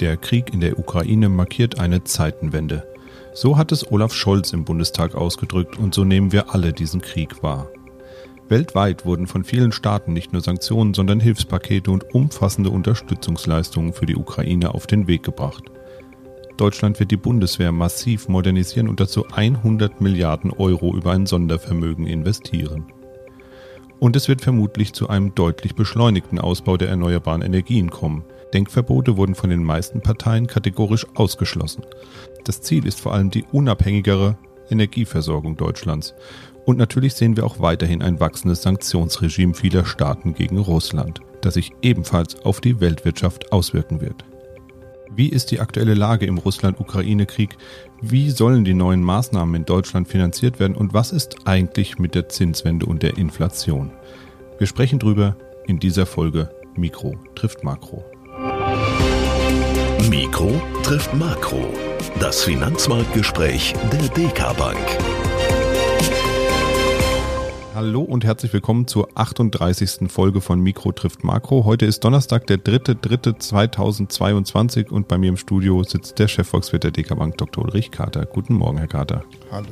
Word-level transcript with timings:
Der 0.00 0.18
Krieg 0.18 0.52
in 0.52 0.60
der 0.60 0.78
Ukraine 0.78 1.30
markiert 1.30 1.78
eine 1.78 2.04
Zeitenwende. 2.04 2.86
So 3.32 3.56
hat 3.56 3.72
es 3.72 3.90
Olaf 3.90 4.12
Scholz 4.12 4.52
im 4.52 4.64
Bundestag 4.64 5.14
ausgedrückt 5.14 5.78
und 5.78 5.94
so 5.94 6.04
nehmen 6.04 6.32
wir 6.32 6.54
alle 6.54 6.74
diesen 6.74 7.00
Krieg 7.00 7.42
wahr. 7.42 7.68
Weltweit 8.48 9.06
wurden 9.06 9.26
von 9.26 9.42
vielen 9.42 9.72
Staaten 9.72 10.12
nicht 10.12 10.32
nur 10.32 10.42
Sanktionen, 10.42 10.92
sondern 10.92 11.18
Hilfspakete 11.18 11.90
und 11.90 12.14
umfassende 12.14 12.70
Unterstützungsleistungen 12.70 13.94
für 13.94 14.06
die 14.06 14.16
Ukraine 14.16 14.74
auf 14.74 14.86
den 14.86 15.08
Weg 15.08 15.22
gebracht. 15.22 15.64
Deutschland 16.58 17.00
wird 17.00 17.10
die 17.10 17.16
Bundeswehr 17.16 17.72
massiv 17.72 18.28
modernisieren 18.28 18.88
und 18.88 19.00
dazu 19.00 19.26
100 19.32 20.00
Milliarden 20.00 20.50
Euro 20.50 20.94
über 20.94 21.12
ein 21.12 21.26
Sondervermögen 21.26 22.06
investieren. 22.06 22.86
Und 23.98 24.14
es 24.14 24.28
wird 24.28 24.42
vermutlich 24.42 24.92
zu 24.92 25.08
einem 25.08 25.34
deutlich 25.34 25.74
beschleunigten 25.74 26.38
Ausbau 26.38 26.76
der 26.76 26.88
erneuerbaren 26.88 27.42
Energien 27.42 27.90
kommen. 27.90 28.24
Denkverbote 28.54 29.16
wurden 29.16 29.34
von 29.34 29.50
den 29.50 29.62
meisten 29.62 30.00
Parteien 30.00 30.46
kategorisch 30.46 31.06
ausgeschlossen. 31.14 31.84
Das 32.44 32.60
Ziel 32.62 32.86
ist 32.86 33.00
vor 33.00 33.12
allem 33.12 33.30
die 33.30 33.44
unabhängigere 33.52 34.38
Energieversorgung 34.70 35.56
Deutschlands. 35.56 36.14
Und 36.64 36.78
natürlich 36.78 37.14
sehen 37.14 37.36
wir 37.36 37.46
auch 37.46 37.60
weiterhin 37.60 38.02
ein 38.02 38.18
wachsendes 38.18 38.62
Sanktionsregime 38.62 39.54
vieler 39.54 39.84
Staaten 39.84 40.34
gegen 40.34 40.58
Russland, 40.58 41.20
das 41.40 41.54
sich 41.54 41.72
ebenfalls 41.82 42.44
auf 42.44 42.60
die 42.60 42.80
Weltwirtschaft 42.80 43.52
auswirken 43.52 44.00
wird. 44.00 44.24
Wie 45.14 45.28
ist 45.28 45.50
die 45.50 45.60
aktuelle 45.60 45.94
Lage 45.94 46.26
im 46.26 46.36
Russland-Ukraine-Krieg? 46.38 47.56
Wie 48.02 48.30
sollen 48.30 48.64
die 48.64 48.74
neuen 48.74 49.02
Maßnahmen 49.02 49.54
in 49.54 49.64
Deutschland 49.64 50.08
finanziert 50.08 50.60
werden? 50.60 50.76
Und 50.76 50.92
was 50.92 51.12
ist 51.12 51.46
eigentlich 51.46 51.98
mit 51.98 52.14
der 52.14 52.28
Zinswende 52.28 52.84
und 52.86 53.02
der 53.02 53.16
Inflation? 53.16 53.92
Wir 54.58 54.66
sprechen 54.66 54.98
drüber 54.98 55.36
in 55.66 55.78
dieser 55.78 56.04
Folge 56.04 56.50
Mikro 56.76 57.16
trifft 57.34 57.64
Makro. 57.64 58.04
Mikro 60.02 60.52
trifft 60.84 61.12
Makro. 61.14 61.74
Das 62.20 62.44
Finanzmarktgespräch 62.44 63.74
der 63.90 64.08
DK 64.10 64.56
Bank. 64.56 64.78
Hallo 67.74 68.02
und 68.02 68.24
herzlich 68.24 68.52
willkommen 68.52 68.86
zur 68.86 69.08
38. 69.16 70.08
Folge 70.08 70.40
von 70.40 70.60
Mikro 70.60 70.92
trifft 70.92 71.24
Makro. 71.24 71.64
Heute 71.64 71.86
ist 71.86 72.04
Donnerstag, 72.04 72.46
der 72.46 72.58
3.3.2022 72.58 74.90
und 74.90 75.08
bei 75.08 75.18
mir 75.18 75.30
im 75.30 75.36
Studio 75.36 75.82
sitzt 75.82 76.20
der 76.20 76.28
Chefvolkswirt 76.28 76.84
der 76.84 76.92
DK 76.92 77.16
Bank, 77.16 77.36
Dr. 77.38 77.64
Ulrich 77.64 77.90
Kater. 77.90 78.26
Guten 78.26 78.54
Morgen, 78.54 78.78
Herr 78.78 78.86
Kater. 78.86 79.24
Hallo. 79.50 79.66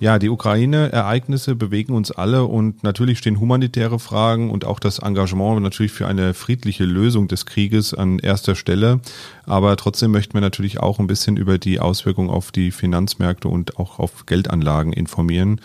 Ja, 0.00 0.18
die 0.18 0.30
Ukraine-Ereignisse 0.30 1.54
bewegen 1.54 1.92
uns 1.92 2.10
alle 2.10 2.46
und 2.46 2.82
natürlich 2.82 3.18
stehen 3.18 3.38
humanitäre 3.38 3.98
Fragen 3.98 4.50
und 4.50 4.64
auch 4.64 4.80
das 4.80 4.98
Engagement 4.98 5.60
natürlich 5.60 5.92
für 5.92 6.08
eine 6.08 6.32
friedliche 6.32 6.86
Lösung 6.86 7.28
des 7.28 7.44
Krieges 7.44 7.92
an 7.92 8.18
erster 8.18 8.54
Stelle. 8.54 9.00
Aber 9.44 9.76
trotzdem 9.76 10.10
möchten 10.10 10.32
wir 10.32 10.40
natürlich 10.40 10.80
auch 10.80 11.00
ein 11.00 11.06
bisschen 11.06 11.36
über 11.36 11.58
die 11.58 11.80
Auswirkungen 11.80 12.30
auf 12.30 12.50
die 12.50 12.70
Finanzmärkte 12.70 13.48
und 13.48 13.78
auch 13.78 13.98
auf 13.98 14.24
Geldanlagen 14.24 14.94
informieren. 14.94 15.60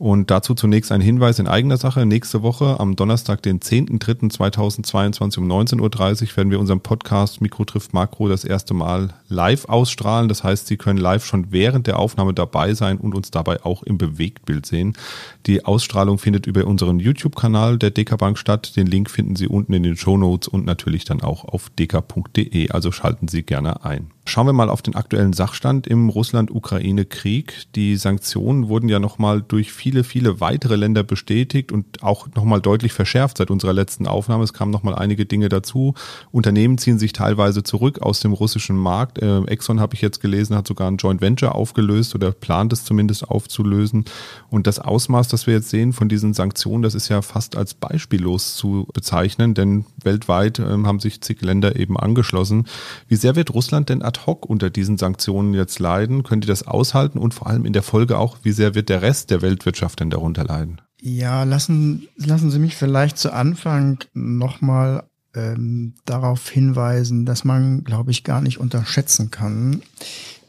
Und 0.00 0.30
dazu 0.30 0.54
zunächst 0.54 0.92
ein 0.92 1.02
Hinweis 1.02 1.38
in 1.40 1.46
eigener 1.46 1.76
Sache. 1.76 2.06
Nächste 2.06 2.40
Woche 2.40 2.80
am 2.80 2.96
Donnerstag, 2.96 3.42
den 3.42 3.60
10.03.2022 3.60 5.38
um 5.38 5.46
19.30 5.46 6.22
Uhr 6.22 6.36
werden 6.38 6.50
wir 6.50 6.58
unseren 6.58 6.80
Podcast 6.80 7.42
Mikro 7.42 7.66
trifft 7.66 7.92
Makro 7.92 8.26
das 8.26 8.44
erste 8.44 8.72
Mal 8.72 9.12
live 9.28 9.66
ausstrahlen. 9.66 10.30
Das 10.30 10.42
heißt, 10.42 10.68
Sie 10.68 10.78
können 10.78 10.98
live 10.98 11.26
schon 11.26 11.52
während 11.52 11.86
der 11.86 11.98
Aufnahme 11.98 12.32
dabei 12.32 12.72
sein 12.72 12.96
und 12.96 13.14
uns 13.14 13.30
dabei 13.30 13.62
auch 13.62 13.82
im 13.82 13.98
Bewegtbild 13.98 14.64
sehen. 14.64 14.96
Die 15.44 15.66
Ausstrahlung 15.66 16.16
findet 16.16 16.46
über 16.46 16.66
unseren 16.66 16.98
YouTube-Kanal 16.98 17.76
der 17.76 17.90
DK 17.90 18.16
Bank 18.16 18.38
statt. 18.38 18.76
Den 18.76 18.86
Link 18.86 19.10
finden 19.10 19.36
Sie 19.36 19.48
unten 19.48 19.74
in 19.74 19.82
den 19.82 19.98
Show 19.98 20.16
Notes 20.16 20.48
und 20.48 20.64
natürlich 20.64 21.04
dann 21.04 21.20
auch 21.20 21.44
auf 21.44 21.68
dk.de. 21.78 22.70
Also 22.70 22.90
schalten 22.90 23.28
Sie 23.28 23.42
gerne 23.42 23.84
ein. 23.84 24.10
Schauen 24.26 24.46
wir 24.46 24.52
mal 24.52 24.68
auf 24.68 24.82
den 24.82 24.94
aktuellen 24.94 25.32
Sachstand 25.32 25.86
im 25.86 26.08
Russland-Ukraine-Krieg. 26.08 27.64
Die 27.74 27.96
Sanktionen 27.96 28.68
wurden 28.68 28.88
ja 28.88 28.98
nochmal 28.98 29.42
durch 29.42 29.72
viele, 29.72 30.04
viele 30.04 30.40
weitere 30.40 30.76
Länder 30.76 31.02
bestätigt 31.02 31.72
und 31.72 32.02
auch 32.02 32.28
nochmal 32.36 32.60
deutlich 32.60 32.92
verschärft 32.92 33.38
seit 33.38 33.50
unserer 33.50 33.72
letzten 33.72 34.06
Aufnahme. 34.06 34.44
Es 34.44 34.52
kamen 34.52 34.70
nochmal 34.70 34.94
einige 34.94 35.24
Dinge 35.26 35.48
dazu. 35.48 35.94
Unternehmen 36.30 36.78
ziehen 36.78 36.98
sich 36.98 37.12
teilweise 37.12 37.62
zurück 37.62 38.02
aus 38.02 38.20
dem 38.20 38.32
russischen 38.32 38.76
Markt. 38.76 39.20
Äh, 39.20 39.42
Exxon 39.46 39.80
habe 39.80 39.94
ich 39.94 40.02
jetzt 40.02 40.20
gelesen, 40.20 40.54
hat 40.54 40.68
sogar 40.68 40.88
ein 40.88 40.98
Joint 40.98 41.22
Venture 41.22 41.54
aufgelöst 41.54 42.14
oder 42.14 42.30
plant 42.30 42.72
es 42.72 42.84
zumindest 42.84 43.28
aufzulösen. 43.28 44.04
Und 44.50 44.66
das 44.66 44.78
Ausmaß, 44.78 45.28
das 45.28 45.46
wir 45.46 45.54
jetzt 45.54 45.70
sehen 45.70 45.92
von 45.92 46.08
diesen 46.08 46.34
Sanktionen, 46.34 46.82
das 46.82 46.94
ist 46.94 47.08
ja 47.08 47.22
fast 47.22 47.56
als 47.56 47.74
beispiellos 47.74 48.54
zu 48.54 48.86
bezeichnen, 48.92 49.54
denn 49.54 49.86
weltweit 50.04 50.58
äh, 50.58 50.64
haben 50.64 51.00
sich 51.00 51.20
zig 51.22 51.40
Länder 51.40 51.76
eben 51.76 51.96
angeschlossen. 51.96 52.66
Wie 53.08 53.16
sehr 53.16 53.34
wird 53.34 53.52
Russland 53.54 53.88
denn 53.88 54.02
ad 54.10 54.26
hoc 54.26 54.46
unter 54.46 54.70
diesen 54.70 54.98
Sanktionen 54.98 55.54
jetzt 55.54 55.78
leiden? 55.78 56.22
Können 56.22 56.40
die 56.40 56.48
das 56.48 56.66
aushalten? 56.66 57.18
Und 57.18 57.32
vor 57.34 57.46
allem 57.46 57.64
in 57.64 57.72
der 57.72 57.82
Folge 57.82 58.18
auch, 58.18 58.38
wie 58.42 58.52
sehr 58.52 58.74
wird 58.74 58.88
der 58.88 59.02
Rest 59.02 59.30
der 59.30 59.42
Weltwirtschaft 59.42 60.00
denn 60.00 60.10
darunter 60.10 60.44
leiden? 60.44 60.80
Ja, 61.00 61.44
lassen, 61.44 62.08
lassen 62.16 62.50
Sie 62.50 62.58
mich 62.58 62.76
vielleicht 62.76 63.16
zu 63.16 63.32
Anfang 63.32 63.98
nochmal 64.12 65.04
ähm, 65.34 65.94
darauf 66.04 66.48
hinweisen, 66.50 67.24
dass 67.24 67.44
man, 67.44 67.84
glaube 67.84 68.10
ich, 68.10 68.24
gar 68.24 68.40
nicht 68.40 68.58
unterschätzen 68.58 69.30
kann, 69.30 69.82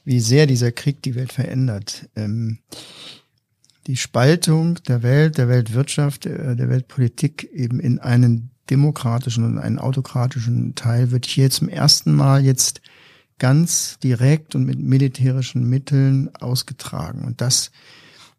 wie 0.03 0.19
sehr 0.19 0.47
dieser 0.47 0.71
Krieg 0.71 1.01
die 1.03 1.15
Welt 1.15 1.31
verändert. 1.31 2.09
Ähm, 2.15 2.59
die 3.87 3.97
Spaltung 3.97 4.79
der 4.87 5.03
Welt, 5.03 5.37
der 5.37 5.47
Weltwirtschaft, 5.47 6.25
der, 6.25 6.55
der 6.55 6.69
Weltpolitik 6.69 7.49
eben 7.53 7.79
in 7.79 7.99
einen 7.99 8.51
demokratischen 8.69 9.43
und 9.43 9.57
einen 9.57 9.79
autokratischen 9.79 10.75
Teil 10.75 11.11
wird 11.11 11.25
hier 11.25 11.49
zum 11.49 11.69
ersten 11.69 12.13
Mal 12.13 12.43
jetzt 12.43 12.81
ganz 13.41 13.97
direkt 14.03 14.53
und 14.53 14.65
mit 14.65 14.77
militärischen 14.79 15.67
Mitteln 15.67 16.29
ausgetragen. 16.35 17.25
Und 17.25 17.41
das, 17.41 17.71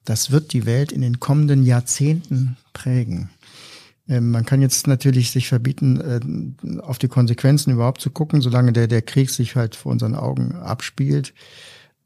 das 0.04 0.30
wird 0.30 0.52
die 0.52 0.64
Welt 0.64 0.92
in 0.92 1.00
den 1.00 1.18
kommenden 1.18 1.64
Jahrzehnten 1.64 2.56
prägen. 2.72 3.28
Ähm, 4.08 4.30
man 4.30 4.46
kann 4.46 4.62
jetzt 4.62 4.86
natürlich 4.86 5.32
sich 5.32 5.48
verbieten, 5.48 6.54
äh, 6.64 6.80
auf 6.82 6.98
die 6.98 7.08
Konsequenzen 7.08 7.72
überhaupt 7.72 8.00
zu 8.00 8.10
gucken, 8.10 8.40
solange 8.40 8.72
der, 8.72 8.86
der 8.86 9.02
Krieg 9.02 9.30
sich 9.30 9.56
halt 9.56 9.74
vor 9.74 9.90
unseren 9.90 10.14
Augen 10.14 10.54
abspielt. 10.54 11.34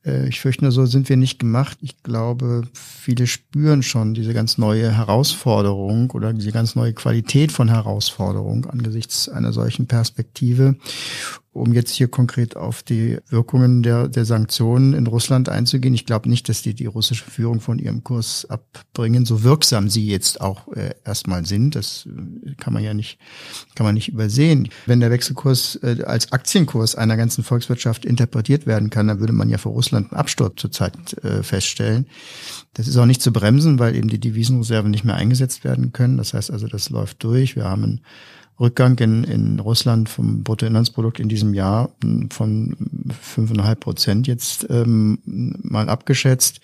Äh, 0.07 0.29
ich 0.29 0.41
fürchte 0.41 0.65
nur, 0.65 0.73
so 0.73 0.87
sind 0.87 1.11
wir 1.11 1.19
nicht 1.19 1.39
gemacht. 1.39 1.77
Ich 1.83 2.03
glaube, 2.03 2.63
viele 2.73 3.27
spüren 3.27 3.83
schon 3.83 4.15
diese 4.15 4.33
ganz 4.33 4.57
neue 4.57 4.91
Herausforderung 4.91 6.13
oder 6.13 6.33
diese 6.33 6.53
ganz 6.53 6.77
neue 6.77 6.95
Qualität 6.95 7.53
von 7.53 7.69
Herausforderung 7.69 8.65
angesichts 8.65 9.29
einer 9.29 9.53
solchen 9.53 9.87
Perspektive 9.87 10.77
um 11.57 11.73
jetzt 11.73 11.93
hier 11.93 12.09
konkret 12.09 12.57
auf 12.57 12.83
die 12.83 13.19
Wirkungen 13.29 13.83
der, 13.83 14.09
der 14.09 14.25
Sanktionen 14.25 14.93
in 14.93 15.07
Russland 15.07 15.49
einzugehen, 15.49 15.95
ich 15.95 16.07
glaube 16.07 16.29
nicht, 16.29 16.49
dass 16.49 16.63
die 16.63 16.75
die 16.75 16.87
russische 16.87 17.25
Führung 17.25 17.61
von 17.61 17.79
ihrem 17.79 18.05
Kurs 18.05 18.47
abbringen, 18.49 19.25
so 19.25 19.43
wirksam 19.43 19.89
sie 19.89 20.07
jetzt 20.07 20.41
auch 20.41 20.69
äh, 20.75 20.95
erstmal 21.05 21.47
sind. 21.47 21.75
Das 21.75 22.07
äh, 22.07 22.55
kann 22.55 22.73
man 22.73 22.85
ja 22.85 22.95
nicht, 22.95 23.19
kann 23.75 23.85
man 23.85 23.95
nicht 23.95 24.09
übersehen. 24.09 24.69
Wenn 24.87 25.01
der 25.01 25.11
Wechselkurs 25.11 25.77
äh, 25.83 26.05
als 26.05 26.33
Aktienkurs 26.33 26.95
einer 26.95 27.17
ganzen 27.17 27.43
Volkswirtschaft 27.43 28.05
interpretiert 28.05 28.67
werden 28.67 28.91
kann, 28.91 29.09
dann 29.09 29.21
würde 29.21 29.33
man 29.33 29.49
ja 29.49 29.59
für 29.59 29.71
Russland 29.71 30.13
einen 30.13 30.21
Absturz 30.21 30.61
zurzeit 30.61 30.95
äh, 31.25 31.43
feststellen. 31.43 32.07
Das 32.75 32.87
ist 32.87 32.97
auch 32.97 33.07
nicht 33.07 33.23
zu 33.23 33.33
bremsen, 33.33 33.79
weil 33.79 33.97
eben 33.97 34.09
die 34.09 34.21
Devisenreserven 34.21 34.91
nicht 34.91 35.05
mehr 35.05 35.15
eingesetzt 35.15 35.65
werden 35.65 35.93
können. 35.93 36.19
Das 36.19 36.35
heißt 36.35 36.51
also, 36.51 36.67
das 36.67 36.91
läuft 36.91 37.25
durch. 37.25 37.57
Wir 37.57 37.65
haben 37.65 37.83
einen 37.83 38.01
Rückgang 38.59 38.99
in, 38.99 39.25
in 39.25 39.61
Russland 39.61 40.09
vom 40.09 40.43
Bruttoinlandsprodukt 40.43 41.21
in 41.21 41.29
diesem 41.29 41.55
Jahr 41.55 41.91
von 42.31 42.77
fünfeinhalb 43.21 43.81
Prozent 43.81 44.27
jetzt 44.27 44.67
ähm, 44.71 45.19
mal 45.25 45.89
abgeschätzt. 45.89 46.61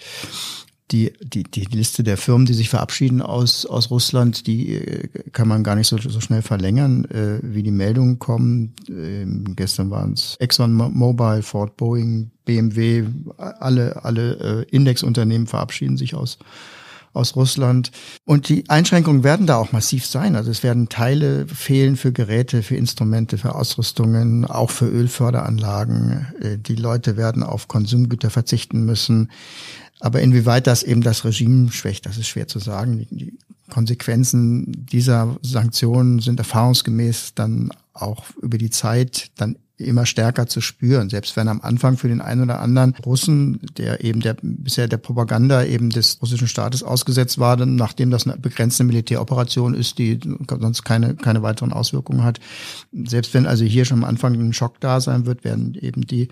Die, 0.90 1.12
die, 1.22 1.44
die 1.44 1.64
Liste 1.64 2.02
der 2.02 2.18
Firmen, 2.18 2.44
die 2.44 2.52
sich 2.52 2.68
verabschieden 2.68 3.22
aus, 3.22 3.64
aus 3.64 3.90
Russland, 3.90 4.46
die 4.46 4.74
äh, 4.74 5.08
kann 5.32 5.48
man 5.48 5.64
gar 5.64 5.74
nicht 5.74 5.86
so, 5.86 5.96
so 5.96 6.20
schnell 6.20 6.42
verlängern, 6.42 7.06
äh, 7.06 7.38
wie 7.42 7.62
die 7.62 7.70
Meldungen 7.70 8.18
kommen. 8.18 8.74
Ähm, 8.90 9.54
gestern 9.56 9.88
waren 9.88 10.12
es 10.12 10.36
Exxon 10.38 10.74
Mobil, 10.74 11.40
Ford, 11.40 11.78
Boeing, 11.78 12.30
BMW, 12.44 13.04
alle, 13.38 14.04
alle 14.04 14.66
äh, 14.66 14.76
Indexunternehmen 14.76 15.46
verabschieden 15.46 15.96
sich 15.96 16.14
aus 16.14 16.38
aus 17.12 17.36
Russland. 17.36 17.90
Und 18.24 18.48
die 18.48 18.68
Einschränkungen 18.68 19.24
werden 19.24 19.46
da 19.46 19.56
auch 19.56 19.72
massiv 19.72 20.06
sein. 20.06 20.36
Also 20.36 20.50
es 20.50 20.62
werden 20.62 20.88
Teile 20.88 21.46
fehlen 21.46 21.96
für 21.96 22.12
Geräte, 22.12 22.62
für 22.62 22.76
Instrumente, 22.76 23.38
für 23.38 23.54
Ausrüstungen, 23.54 24.44
auch 24.44 24.70
für 24.70 24.88
Ölförderanlagen. 24.88 26.26
Äh, 26.40 26.58
die 26.58 26.76
Leute 26.76 27.16
werden 27.16 27.42
auf 27.42 27.68
Konsumgüter 27.68 28.30
verzichten 28.30 28.84
müssen. 28.84 29.30
Aber 30.00 30.20
inwieweit 30.20 30.66
das 30.66 30.82
eben 30.82 31.02
das 31.02 31.24
Regime 31.24 31.70
schwächt, 31.70 32.06
das 32.06 32.18
ist 32.18 32.26
schwer 32.26 32.48
zu 32.48 32.58
sagen. 32.58 33.06
Die 33.10 33.38
Konsequenzen 33.70 34.86
dieser 34.90 35.36
Sanktionen 35.42 36.18
sind 36.18 36.40
erfahrungsgemäß 36.40 37.34
dann 37.34 37.70
auch 37.94 38.24
über 38.42 38.58
die 38.58 38.70
Zeit 38.70 39.30
dann 39.36 39.56
immer 39.76 40.06
stärker 40.06 40.46
zu 40.46 40.60
spüren. 40.60 41.08
Selbst 41.10 41.36
wenn 41.36 41.48
am 41.48 41.60
Anfang 41.60 41.96
für 41.96 42.08
den 42.08 42.20
einen 42.20 42.42
oder 42.42 42.60
anderen 42.60 42.94
Russen, 43.04 43.60
der 43.76 44.04
eben 44.04 44.20
der 44.20 44.36
bisher 44.40 44.88
der 44.88 44.98
Propaganda 44.98 45.64
eben 45.64 45.90
des 45.90 46.18
russischen 46.20 46.48
Staates 46.48 46.82
ausgesetzt 46.82 47.38
war, 47.38 47.56
dann, 47.56 47.76
nachdem 47.76 48.10
das 48.10 48.26
eine 48.26 48.36
begrenzte 48.36 48.84
Militäroperation 48.84 49.74
ist, 49.74 49.98
die 49.98 50.20
sonst 50.48 50.84
keine, 50.84 51.14
keine 51.14 51.42
weiteren 51.42 51.72
Auswirkungen 51.72 52.24
hat. 52.24 52.40
Selbst 52.92 53.34
wenn 53.34 53.46
also 53.46 53.64
hier 53.64 53.84
schon 53.84 53.98
am 53.98 54.08
Anfang 54.08 54.34
ein 54.34 54.52
Schock 54.52 54.80
da 54.80 55.00
sein 55.00 55.26
wird, 55.26 55.44
werden 55.44 55.74
eben 55.80 56.06
die 56.06 56.28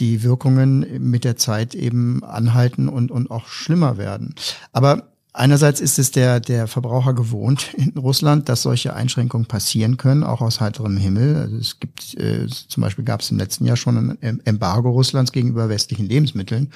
die 0.00 0.24
Wirkungen 0.24 0.84
mit 1.08 1.22
der 1.22 1.36
Zeit 1.36 1.74
eben 1.76 2.24
anhalten 2.24 2.88
und, 2.88 3.12
und 3.12 3.30
auch 3.30 3.46
schlimmer 3.46 3.96
werden. 3.96 4.34
Aber 4.72 5.13
Einerseits 5.36 5.80
ist 5.80 5.98
es 5.98 6.12
der, 6.12 6.38
der 6.38 6.68
Verbraucher 6.68 7.12
gewohnt 7.12 7.74
in 7.76 7.98
Russland, 7.98 8.48
dass 8.48 8.62
solche 8.62 8.94
Einschränkungen 8.94 9.46
passieren 9.46 9.96
können, 9.96 10.22
auch 10.22 10.40
aus 10.40 10.60
heiterem 10.60 10.96
Himmel. 10.96 11.34
Also 11.34 11.56
es 11.56 11.80
gibt, 11.80 12.14
äh, 12.14 12.46
zum 12.46 12.82
Beispiel 12.82 13.04
gab 13.04 13.20
es 13.20 13.32
im 13.32 13.38
letzten 13.38 13.66
Jahr 13.66 13.76
schon 13.76 14.16
ein 14.20 14.40
Embargo 14.44 14.90
Russlands 14.90 15.32
gegenüber 15.32 15.68
westlichen 15.68 16.06
Lebensmitteln. 16.06 16.70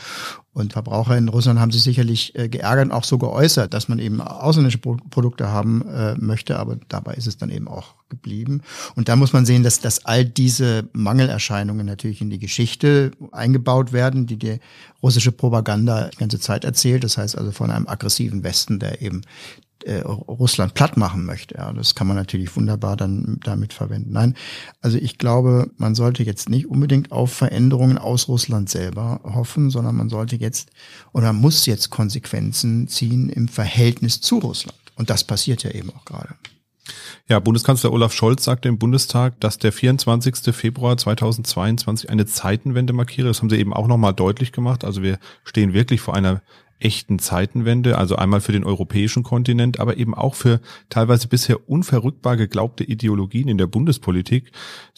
Und 0.52 0.72
Verbraucher 0.72 1.16
in 1.16 1.28
Russland 1.28 1.60
haben 1.60 1.70
sich 1.70 1.82
sicherlich 1.82 2.34
äh, 2.34 2.48
geärgert 2.48 2.86
und 2.86 2.92
auch 2.92 3.04
so 3.04 3.18
geäußert, 3.18 3.72
dass 3.74 3.88
man 3.88 3.98
eben 3.98 4.20
ausländische 4.20 4.78
Pro 4.78 4.96
Produkte 5.10 5.48
haben 5.48 5.86
äh, 5.86 6.14
möchte, 6.16 6.58
aber 6.58 6.78
dabei 6.88 7.14
ist 7.14 7.26
es 7.26 7.36
dann 7.36 7.50
eben 7.50 7.68
auch 7.68 7.94
geblieben. 8.08 8.62
Und 8.96 9.08
da 9.08 9.16
muss 9.16 9.32
man 9.32 9.46
sehen, 9.46 9.62
dass, 9.62 9.80
dass 9.80 10.04
all 10.06 10.24
diese 10.24 10.88
Mangelerscheinungen 10.92 11.86
natürlich 11.86 12.20
in 12.20 12.30
die 12.30 12.38
Geschichte 12.38 13.12
eingebaut 13.30 13.92
werden, 13.92 14.26
die 14.26 14.36
die 14.36 14.58
russische 15.02 15.32
Propaganda 15.32 16.08
die 16.08 16.16
ganze 16.16 16.40
Zeit 16.40 16.64
erzählt. 16.64 17.04
Das 17.04 17.18
heißt 17.18 17.38
also 17.38 17.52
von 17.52 17.70
einem 17.70 17.86
aggressiven 17.86 18.42
Westen, 18.42 18.78
der 18.80 19.02
eben 19.02 19.22
äh, 19.84 20.00
Russland 20.00 20.74
platt 20.74 20.96
machen 20.96 21.24
möchte. 21.24 21.56
Ja, 21.56 21.72
das 21.72 21.94
kann 21.94 22.06
man 22.06 22.16
natürlich 22.16 22.54
wunderbar 22.56 22.96
dann 22.96 23.38
damit 23.44 23.72
verwenden. 23.72 24.12
Nein, 24.12 24.34
also 24.80 24.98
ich 24.98 25.18
glaube, 25.18 25.70
man 25.76 25.94
sollte 25.94 26.22
jetzt 26.22 26.48
nicht 26.48 26.66
unbedingt 26.66 27.12
auf 27.12 27.32
Veränderungen 27.32 27.98
aus 27.98 28.28
Russland 28.28 28.68
selber 28.68 29.20
hoffen, 29.24 29.70
sondern 29.70 29.96
man 29.96 30.08
sollte 30.08 30.36
jetzt 30.36 30.70
oder 31.12 31.32
muss 31.32 31.66
jetzt 31.66 31.90
Konsequenzen 31.90 32.88
ziehen 32.88 33.28
im 33.28 33.48
Verhältnis 33.48 34.20
zu 34.20 34.38
Russland. 34.38 34.78
Und 34.96 35.10
das 35.10 35.24
passiert 35.24 35.62
ja 35.62 35.70
eben 35.70 35.90
auch 35.90 36.04
gerade. 36.04 36.34
Ja, 37.28 37.38
Bundeskanzler 37.40 37.92
Olaf 37.92 38.12
Scholz 38.12 38.44
sagte 38.44 38.68
im 38.68 38.78
Bundestag, 38.78 39.38
dass 39.40 39.58
der 39.58 39.72
24. 39.72 40.54
Februar 40.54 40.96
2022 40.96 42.08
eine 42.08 42.26
Zeitenwende 42.26 42.92
markiere. 42.92 43.28
Das 43.28 43.40
haben 43.40 43.50
sie 43.50 43.58
eben 43.58 43.74
auch 43.74 43.86
nochmal 43.86 44.14
deutlich 44.14 44.52
gemacht. 44.52 44.84
Also 44.84 45.02
wir 45.02 45.18
stehen 45.44 45.74
wirklich 45.74 46.00
vor 46.00 46.14
einer 46.14 46.42
echten 46.80 47.18
Zeitenwende, 47.18 47.98
also 47.98 48.16
einmal 48.16 48.40
für 48.40 48.52
den 48.52 48.64
europäischen 48.64 49.22
Kontinent, 49.22 49.80
aber 49.80 49.96
eben 49.96 50.14
auch 50.14 50.34
für 50.34 50.60
teilweise 50.88 51.28
bisher 51.28 51.68
unverrückbar 51.68 52.36
geglaubte 52.36 52.84
Ideologien 52.84 53.48
in 53.48 53.58
der 53.58 53.66
Bundespolitik. 53.66 54.52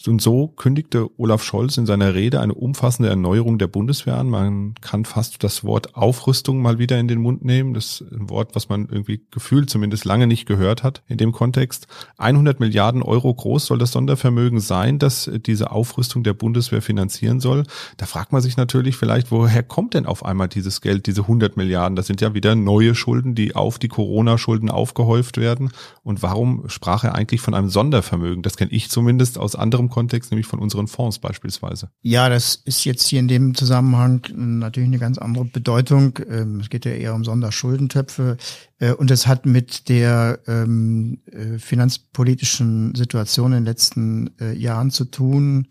Und 0.05 0.21
so 0.21 0.47
kündigte 0.47 1.09
Olaf 1.19 1.43
Scholz 1.43 1.77
in 1.77 1.85
seiner 1.85 2.13
Rede 2.13 2.39
eine 2.39 2.53
umfassende 2.53 3.09
Erneuerung 3.09 3.57
der 3.57 3.67
Bundeswehr 3.67 4.17
an. 4.17 4.29
Man 4.29 4.75
kann 4.81 5.05
fast 5.05 5.43
das 5.43 5.63
Wort 5.63 5.95
Aufrüstung 5.95 6.61
mal 6.61 6.77
wieder 6.79 6.99
in 6.99 7.07
den 7.07 7.21
Mund 7.21 7.43
nehmen. 7.43 7.73
Das 7.73 8.03
Wort, 8.11 8.55
was 8.55 8.69
man 8.69 8.87
irgendwie 8.89 9.25
gefühlt 9.31 9.69
zumindest 9.69 10.05
lange 10.05 10.27
nicht 10.27 10.45
gehört 10.45 10.83
hat 10.83 11.03
in 11.07 11.17
dem 11.17 11.31
Kontext. 11.31 11.87
100 12.17 12.59
Milliarden 12.59 13.01
Euro 13.01 13.33
groß 13.33 13.65
soll 13.65 13.79
das 13.79 13.91
Sondervermögen 13.91 14.59
sein, 14.59 14.99
das 14.99 15.29
diese 15.45 15.71
Aufrüstung 15.71 16.23
der 16.23 16.33
Bundeswehr 16.33 16.81
finanzieren 16.81 17.39
soll. 17.39 17.63
Da 17.97 18.05
fragt 18.05 18.31
man 18.31 18.41
sich 18.41 18.57
natürlich 18.57 18.97
vielleicht, 18.97 19.31
woher 19.31 19.63
kommt 19.63 19.93
denn 19.93 20.05
auf 20.05 20.25
einmal 20.25 20.47
dieses 20.47 20.81
Geld, 20.81 21.07
diese 21.07 21.21
100 21.21 21.57
Milliarden 21.57 21.70
Milliarden. 21.71 21.95
Das 21.95 22.07
sind 22.07 22.19
ja 22.19 22.33
wieder 22.33 22.53
neue 22.55 22.95
Schulden, 22.95 23.33
die 23.33 23.55
auf 23.55 23.79
die 23.79 23.87
Corona-Schulden 23.87 24.69
aufgehäuft 24.69 25.37
werden. 25.37 25.71
Und 26.03 26.21
warum 26.21 26.67
sprach 26.67 27.05
er 27.05 27.15
eigentlich 27.15 27.39
von 27.39 27.53
einem 27.53 27.69
Sondervermögen? 27.69 28.43
Das 28.43 28.57
kenne 28.57 28.71
ich 28.71 28.89
zumindest 28.89 29.37
aus 29.37 29.55
anderem 29.55 29.89
Kontext, 29.89 30.31
nämlich 30.31 30.47
von 30.47 30.59
unseren 30.59 30.87
Fonds 30.87 31.19
beispielsweise. 31.19 31.89
Ja, 32.01 32.27
das 32.27 32.55
ist 32.55 32.83
jetzt 32.83 33.07
hier 33.07 33.19
in 33.19 33.29
dem 33.29 33.55
Zusammenhang 33.55 34.27
natürlich 34.35 34.89
eine 34.89 34.99
ganz 34.99 35.17
andere 35.17 35.45
Bedeutung. 35.45 36.19
Ähm, 36.29 36.59
es 36.59 36.69
geht 36.69 36.83
ja 36.83 36.91
eher 36.91 37.15
um 37.15 37.23
Sonderschuldentöpfe. 37.23 38.35
Äh, 38.79 38.91
und 38.91 39.09
es 39.09 39.27
hat 39.27 39.45
mit 39.45 39.87
der 39.87 40.39
ähm, 40.47 41.19
äh, 41.31 41.57
finanzpolitischen 41.57 42.93
Situation 42.95 43.53
in 43.53 43.59
den 43.59 43.65
letzten 43.65 44.31
äh, 44.41 44.53
Jahren 44.57 44.91
zu 44.91 45.05
tun, 45.05 45.67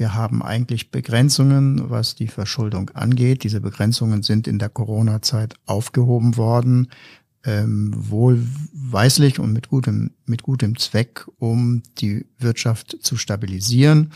wir 0.00 0.14
haben 0.14 0.42
eigentlich 0.42 0.90
Begrenzungen, 0.90 1.90
was 1.90 2.14
die 2.14 2.28
Verschuldung 2.28 2.88
angeht. 2.94 3.44
Diese 3.44 3.60
Begrenzungen 3.60 4.22
sind 4.22 4.48
in 4.48 4.58
der 4.58 4.70
Corona-Zeit 4.70 5.56
aufgehoben 5.66 6.38
worden, 6.38 6.88
ähm, 7.44 7.92
wohlweislich 7.94 9.38
und 9.38 9.52
mit 9.52 9.68
gutem, 9.68 10.12
mit 10.24 10.42
gutem 10.42 10.78
Zweck, 10.78 11.26
um 11.36 11.82
die 11.98 12.24
Wirtschaft 12.38 12.96
zu 13.02 13.18
stabilisieren, 13.18 14.12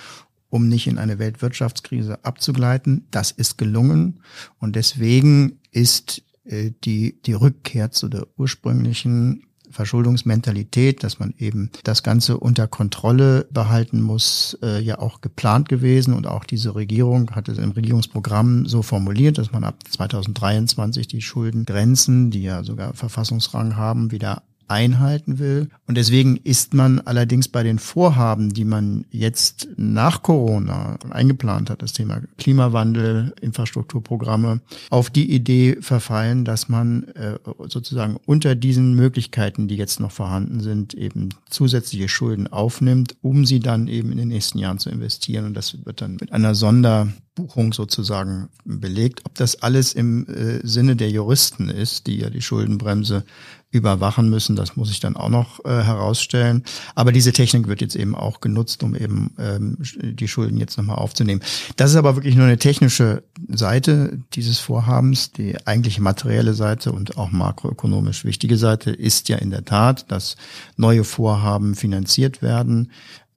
um 0.49 0.69
nicht 0.69 0.87
in 0.87 0.97
eine 0.97 1.19
Weltwirtschaftskrise 1.19 2.25
abzugleiten. 2.25 3.07
Das 3.11 3.31
ist 3.31 3.59
gelungen 3.59 4.21
und 4.59 4.77
deswegen 4.77 5.61
ist 5.71 6.23
äh, 6.45 6.71
die, 6.85 7.21
die 7.27 7.35
Rückkehr 7.35 7.91
zu 7.91 8.09
der 8.09 8.27
ursprünglichen 8.39 9.45
Verschuldungsmentalität, 9.75 11.03
dass 11.03 11.19
man 11.19 11.35
eben 11.39 11.71
das 11.83 12.03
Ganze 12.03 12.39
unter 12.39 12.67
Kontrolle 12.67 13.47
behalten 13.51 14.01
muss, 14.01 14.57
äh, 14.63 14.81
ja 14.81 14.99
auch 14.99 15.21
geplant 15.21 15.69
gewesen. 15.69 16.15
Und 16.15 16.27
auch 16.27 16.45
diese 16.45 16.75
Regierung 16.75 17.31
hat 17.33 17.49
es 17.49 17.59
im 17.59 17.73
Regierungsprogramm 17.73 18.67
so 18.67 18.83
formuliert, 18.83 19.39
dass 19.39 19.53
man 19.53 19.65
ab 19.65 19.77
2023 19.89 21.09
die 21.09 21.21
Schuldengrenzen, 21.21 22.31
die 22.31 22.43
ja 22.43 22.63
sogar 22.63 22.95
Verfassungsrang 22.95 23.77
haben, 23.77 24.11
wieder 24.13 24.43
einhalten 24.69 25.39
will. 25.39 25.69
Und 25.87 25.97
deswegen 25.97 26.37
ist 26.37 26.75
man 26.75 27.01
allerdings 27.01 27.49
bei 27.49 27.63
den 27.63 27.79
Vorhaben, 27.79 28.53
die 28.53 28.65
man 28.65 29.05
jetzt 29.11 29.69
nach 29.77 30.23
Corona 30.23 30.99
eingeplant 31.11 31.71
hat, 31.71 31.83
das 31.83 31.93
Thema 31.93 32.23
Klimawandel, 32.39 33.35
Infrastrukturprogramme, 33.41 34.61
auf 34.91 35.11
die 35.11 35.31
Idee 35.33 35.77
verfallen, 35.81 36.45
dass 36.45 36.69
man 36.69 37.05
äh, 37.15 37.39
sozusagen 37.69 38.17
unter 38.27 38.55
diesen 38.55 38.95
Möglichkeiten, 38.95 39.69
die 39.69 39.77
jetzt 39.77 40.01
noch 40.01 40.13
vorhanden 40.13 40.61
sind, 40.61 40.95
eben 40.95 41.31
zusätzliche 41.51 42.09
Schulden 42.09 42.47
aufnimmt, 42.47 43.17
um 43.23 43.45
sie 43.45 43.61
dann 43.61 43.89
eben 43.89 44.13
in 44.13 44.19
den 44.19 44.29
nächsten 44.29 44.59
Jahren 44.59 44.79
zu 44.79 44.91
investieren. 44.91 45.47
Und 45.47 45.55
das 45.55 45.85
wird 45.85 46.01
dann 46.01 46.17
mit 46.21 46.33
einer 46.33 46.55
Sonderbuchung 46.55 47.73
sozusagen 47.73 48.49
belegt. 48.65 49.23
Ob 49.25 49.35
das 49.35 49.63
alles 49.63 49.93
im 49.93 50.27
äh, 50.27 50.67
Sinne 50.67 50.97
der 50.97 51.11
Juristen 51.11 51.69
ist, 51.69 52.07
die 52.07 52.19
ja 52.19 52.31
die 52.31 52.43
Schuldenbremse 52.43 53.25
überwachen 53.75 54.31
müssen. 54.31 54.55
Das 54.57 54.77
muss 54.77 54.91
ich 54.91 55.01
dann 55.01 55.17
auch 55.17 55.29
noch 55.29 55.65
äh, 55.65 55.83
herausstellen. 55.83 56.63
Aber 56.95 57.13
diese 57.13 57.33
Technik 57.33 57.67
wird 57.67 57.81
jetzt 57.81 57.97
eben 57.97 58.15
auch 58.15 58.41
genutzt, 58.41 58.83
um 58.83 58.95
eben 58.95 59.35
ähm, 59.39 59.77
die 60.01 60.29
Schulden 60.29 60.59
jetzt 60.59 60.79
nochmal 60.79 60.97
aufzunehmen. 60.97 61.43
Das 61.77 61.91
ist 61.91 61.97
aber 61.97 62.17
wirklich 62.17 62.37
nur 62.37 62.47
eine 62.47 62.59
technische 62.59 63.25
Seite 63.49 64.19
dieses 64.35 64.61
Vorhabens. 64.61 65.33
Die 65.33 65.67
eigentliche 65.67 66.01
materielle 66.01 66.55
Seite 66.55 66.93
und 66.93 67.19
auch 67.19 67.33
makroökonomisch 67.33 68.25
wichtige 68.25 68.57
Seite 68.57 68.93
ist 68.93 69.29
ja 69.29 69.37
in 69.39 69.51
der 69.51 69.65
Tat, 69.65 70.11
dass 70.11 70.37
neue 70.77 71.03
Vorhaben 71.03 71.75
finanziert 71.75 72.43
werden. 72.43 72.93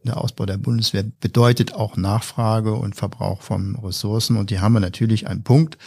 Der 0.06 0.18
Ausbau 0.18 0.46
der 0.46 0.58
Bundeswehr 0.58 1.04
bedeutet 1.04 1.74
auch 1.74 1.98
Nachfrage 1.98 2.74
und 2.74 2.96
Verbrauch 2.96 3.42
von 3.42 3.76
Ressourcen. 3.76 4.38
Und 4.38 4.52
die 4.52 4.60
haben 4.60 4.74
wir 4.74 4.80
natürlich 4.80 5.28
einen 5.28 5.44
Punkt. 5.44 5.78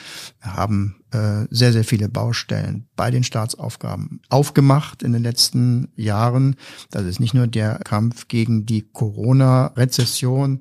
Wir 0.42 0.57
haben 0.57 1.00
äh, 1.12 1.47
sehr, 1.50 1.73
sehr 1.73 1.85
viele 1.85 2.09
Baustellen 2.09 2.87
bei 2.97 3.11
den 3.11 3.25
Staatsaufgaben 3.25 4.21
aufgemacht 4.29 5.02
in 5.02 5.12
den 5.12 5.23
letzten 5.23 5.88
Jahren. 5.97 6.57
Das 6.90 7.05
ist 7.05 7.21
nicht 7.21 7.35
nur 7.35 7.47
der 7.47 7.79
Kampf 7.79 8.29
gegen 8.29 8.67
die 8.67 8.83
Corona-Rezession, 8.83 10.61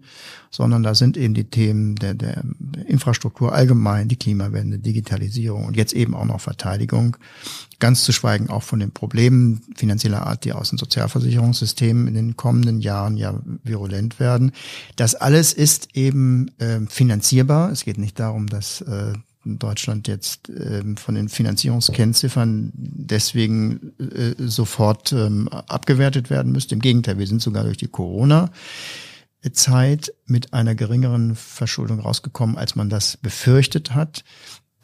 sondern 0.51 0.84
da 0.84 0.96
sind 0.96 1.18
eben 1.18 1.34
die 1.34 1.50
Themen 1.50 1.96
der, 1.96 2.13
der 2.15 2.44
Infrastruktur 2.88 3.53
allgemein, 3.53 4.08
die 4.08 4.15
Klimawende, 4.15 4.79
Digitalisierung 4.79 5.65
und 5.65 5.77
jetzt 5.77 5.94
eben 5.94 6.15
auch 6.15 6.25
noch 6.25 6.41
Verteidigung. 6.41 7.18
Ganz 7.79 8.03
zu 8.03 8.12
schweigen 8.12 8.50
auch 8.50 8.63
von 8.63 8.79
den 8.79 8.91
Problemen 8.91 9.62
finanzieller 9.75 10.25
Art, 10.25 10.46
die 10.46 10.53
aus 10.53 10.70
dem 10.70 10.77
Sozialversicherungssystem 10.77 12.08
in 12.08 12.13
den 12.13 12.36
kommenden 12.36 12.82
Jahren 12.82 13.15
ja 13.15 13.39
virulent 13.63 14.20
werden. 14.20 14.51
Das 14.96 15.15
alles 15.15 15.53
ist 15.53 15.96
eben 15.96 16.50
äh, 16.58 16.79
finanzierbar. 16.89 17.72
Es 17.72 17.86
geht 17.86 17.98
nicht 17.98 18.20
darum, 18.20 18.48
dass 18.48 18.82
äh, 18.82 19.13
Deutschland 19.58 20.08
jetzt 20.08 20.50
ähm, 20.50 20.98
von 20.98 21.15
den 21.15 21.29
Finanzierungskennziffern 21.29 22.72
deswegen 22.74 23.94
äh, 23.98 24.36
sofort 24.38 25.12
ähm, 25.13 25.48
abgewertet 25.48 26.29
werden 26.29 26.51
müsste. 26.51 26.75
Im 26.75 26.82
Gegenteil, 26.82 27.18
wir 27.18 27.27
sind 27.27 27.41
sogar 27.41 27.63
durch 27.63 27.77
die 27.77 27.88
Corona 27.88 28.51
Zeit 29.53 30.13
mit 30.25 30.53
einer 30.53 30.75
geringeren 30.75 31.36
Verschuldung 31.36 32.01
rausgekommen, 32.01 32.58
als 32.58 32.75
man 32.75 32.89
das 32.89 33.15
befürchtet 33.15 33.94
hat. 33.96 34.24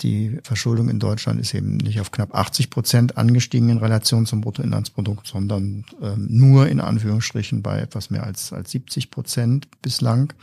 Die 0.02 0.40
Verschuldung 0.44 0.90
in 0.90 1.00
Deutschland 1.00 1.40
ist 1.40 1.54
eben 1.54 1.78
nicht 1.78 2.02
auf 2.02 2.12
knapp 2.12 2.36
80 2.36 2.70
Prozent 2.70 3.18
angestiegen 3.18 3.70
in 3.70 3.78
Relation 3.78 4.25
zum 4.25 4.42
Bruttoinlandsprodukt, 4.42 5.25
sondern 5.25 5.86
ähm, 6.02 6.28
nur 6.30 6.68
in 6.68 6.82
Anführungsstrichen 6.82 7.62
bei 7.62 7.80
etwas 7.80 8.10
mehr 8.10 8.25
als, 8.25 8.52
als 8.52 8.72
70 8.72 9.10
Prozent 9.10 9.70
bislang. 9.82 10.34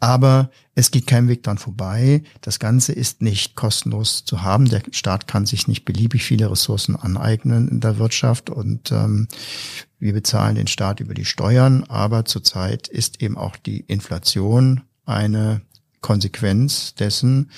Aber 0.00 0.50
es 0.74 0.90
geht 0.90 1.06
kein 1.06 1.28
Weg 1.28 1.44
dran 1.44 1.58
vorbei. 1.58 2.24
Das 2.40 2.58
Ganze 2.58 2.92
ist 2.92 3.22
nicht 3.22 3.54
kostenlos 3.54 4.24
zu 4.24 4.42
haben. 4.42 4.64
Der 4.64 4.82
Staat 4.90 5.28
kann 5.28 5.46
sich 5.46 5.68
nicht 5.68 5.84
beliebig 5.84 6.24
viele 6.24 6.50
Ressourcen 6.50 6.96
aneignen 6.96 7.68
in 7.68 7.80
der 7.80 7.98
Wirtschaft 7.98 8.50
und 8.50 8.90
ähm, 8.90 9.28
wir 10.00 10.14
bezahlen 10.14 10.56
den 10.56 10.66
Staat 10.66 10.98
über 10.98 11.14
die 11.14 11.26
Steuern. 11.26 11.84
Aber 11.84 12.24
zurzeit 12.24 12.88
ist 12.88 13.22
eben 13.22 13.36
auch 13.36 13.56
die 13.56 13.80
Inflation 13.80 14.80
eine 15.04 15.60
Konsequenz 16.00 16.94
dessen, 16.94 17.50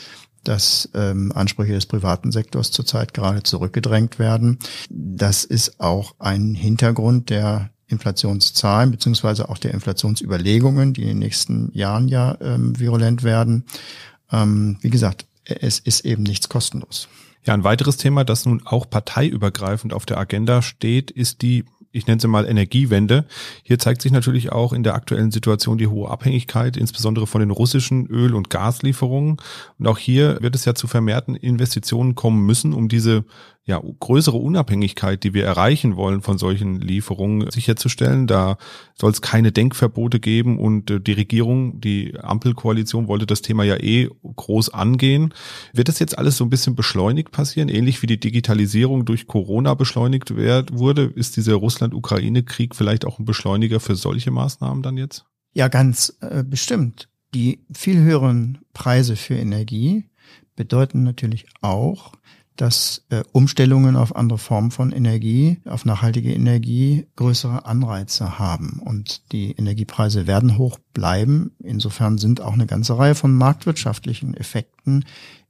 dass 0.44 0.88
ähm, 0.94 1.32
Ansprüche 1.32 1.72
des 1.72 1.86
privaten 1.86 2.32
Sektors 2.32 2.70
zurzeit 2.70 3.14
gerade 3.14 3.42
zurückgedrängt 3.42 4.18
werden. 4.18 4.58
Das 4.90 5.44
ist 5.44 5.80
auch 5.80 6.14
ein 6.18 6.54
Hintergrund 6.54 7.30
der 7.30 7.70
Inflationszahlen 7.86 8.90
beziehungsweise 8.90 9.48
auch 9.48 9.58
der 9.58 9.74
Inflationsüberlegungen, 9.74 10.94
die 10.94 11.02
in 11.02 11.08
den 11.08 11.18
nächsten 11.18 11.70
Jahren 11.72 12.08
ja 12.08 12.36
ähm, 12.40 12.78
virulent 12.78 13.22
werden. 13.22 13.64
Ähm, 14.32 14.78
wie 14.80 14.90
gesagt, 14.90 15.26
es 15.44 15.78
ist 15.78 16.04
eben 16.04 16.22
nichts 16.22 16.48
kostenlos. 16.48 17.08
Ja, 17.44 17.54
ein 17.54 17.64
weiteres 17.64 17.96
Thema, 17.96 18.24
das 18.24 18.46
nun 18.46 18.62
auch 18.64 18.88
parteiübergreifend 18.88 19.92
auf 19.92 20.06
der 20.06 20.18
Agenda 20.18 20.62
steht, 20.62 21.10
ist 21.10 21.42
die 21.42 21.64
ich 21.92 22.06
nenne 22.06 22.20
sie 22.20 22.28
mal 22.28 22.46
Energiewende. 22.46 23.26
Hier 23.62 23.78
zeigt 23.78 24.02
sich 24.02 24.12
natürlich 24.12 24.50
auch 24.50 24.72
in 24.72 24.82
der 24.82 24.94
aktuellen 24.94 25.30
Situation 25.30 25.78
die 25.78 25.86
hohe 25.86 26.10
Abhängigkeit, 26.10 26.76
insbesondere 26.76 27.26
von 27.26 27.40
den 27.40 27.50
russischen 27.50 28.06
Öl- 28.06 28.34
und 28.34 28.50
Gaslieferungen. 28.50 29.36
Und 29.78 29.86
auch 29.86 29.98
hier 29.98 30.38
wird 30.40 30.54
es 30.54 30.64
ja 30.64 30.74
zu 30.74 30.86
vermehrten 30.86 31.36
Investitionen 31.36 32.14
kommen 32.14 32.44
müssen, 32.44 32.72
um 32.72 32.88
diese 32.88 33.24
ja, 33.64 33.80
größere 34.00 34.36
Unabhängigkeit, 34.36 35.22
die 35.22 35.34
wir 35.34 35.44
erreichen 35.44 35.94
wollen 35.94 36.20
von 36.20 36.36
solchen 36.36 36.80
Lieferungen, 36.80 37.48
sicherzustellen. 37.48 38.26
Da 38.26 38.56
soll 38.94 39.12
es 39.12 39.22
keine 39.22 39.52
Denkverbote 39.52 40.18
geben 40.18 40.58
und 40.58 40.90
äh, 40.90 41.00
die 41.00 41.12
Regierung, 41.12 41.80
die 41.80 42.18
Ampelkoalition 42.18 43.06
wollte 43.06 43.26
das 43.26 43.40
Thema 43.40 43.62
ja 43.62 43.76
eh 43.76 44.08
groß 44.22 44.70
angehen. 44.70 45.32
Wird 45.72 45.88
das 45.88 46.00
jetzt 46.00 46.18
alles 46.18 46.36
so 46.36 46.44
ein 46.44 46.50
bisschen 46.50 46.74
beschleunigt 46.74 47.30
passieren, 47.30 47.68
ähnlich 47.68 48.02
wie 48.02 48.08
die 48.08 48.18
Digitalisierung 48.18 49.04
durch 49.04 49.28
Corona 49.28 49.74
beschleunigt 49.74 50.34
wurde? 50.34 51.04
Ist 51.04 51.36
dieser 51.36 51.54
Russland-Ukraine-Krieg 51.54 52.74
vielleicht 52.74 53.04
auch 53.04 53.20
ein 53.20 53.24
Beschleuniger 53.24 53.78
für 53.78 53.94
solche 53.94 54.32
Maßnahmen 54.32 54.82
dann 54.82 54.96
jetzt? 54.96 55.24
Ja, 55.54 55.68
ganz 55.68 56.16
äh, 56.20 56.42
bestimmt. 56.42 57.08
Die 57.32 57.64
viel 57.72 58.00
höheren 58.00 58.58
Preise 58.74 59.14
für 59.14 59.34
Energie 59.34 60.08
bedeuten 60.56 61.02
natürlich 61.04 61.46
auch, 61.60 62.12
dass 62.56 63.04
äh, 63.08 63.22
Umstellungen 63.32 63.96
auf 63.96 64.14
andere 64.14 64.38
Formen 64.38 64.70
von 64.70 64.92
Energie, 64.92 65.58
auf 65.64 65.84
nachhaltige 65.84 66.32
Energie 66.32 67.06
größere 67.16 67.66
Anreize 67.66 68.38
haben. 68.38 68.80
Und 68.84 69.32
die 69.32 69.52
Energiepreise 69.52 70.26
werden 70.26 70.58
hoch 70.58 70.78
bleiben. 70.92 71.52
Insofern 71.62 72.18
sind 72.18 72.40
auch 72.40 72.52
eine 72.52 72.66
ganze 72.66 72.98
Reihe 72.98 73.14
von 73.14 73.34
marktwirtschaftlichen 73.34 74.34
Effekten 74.34 75.04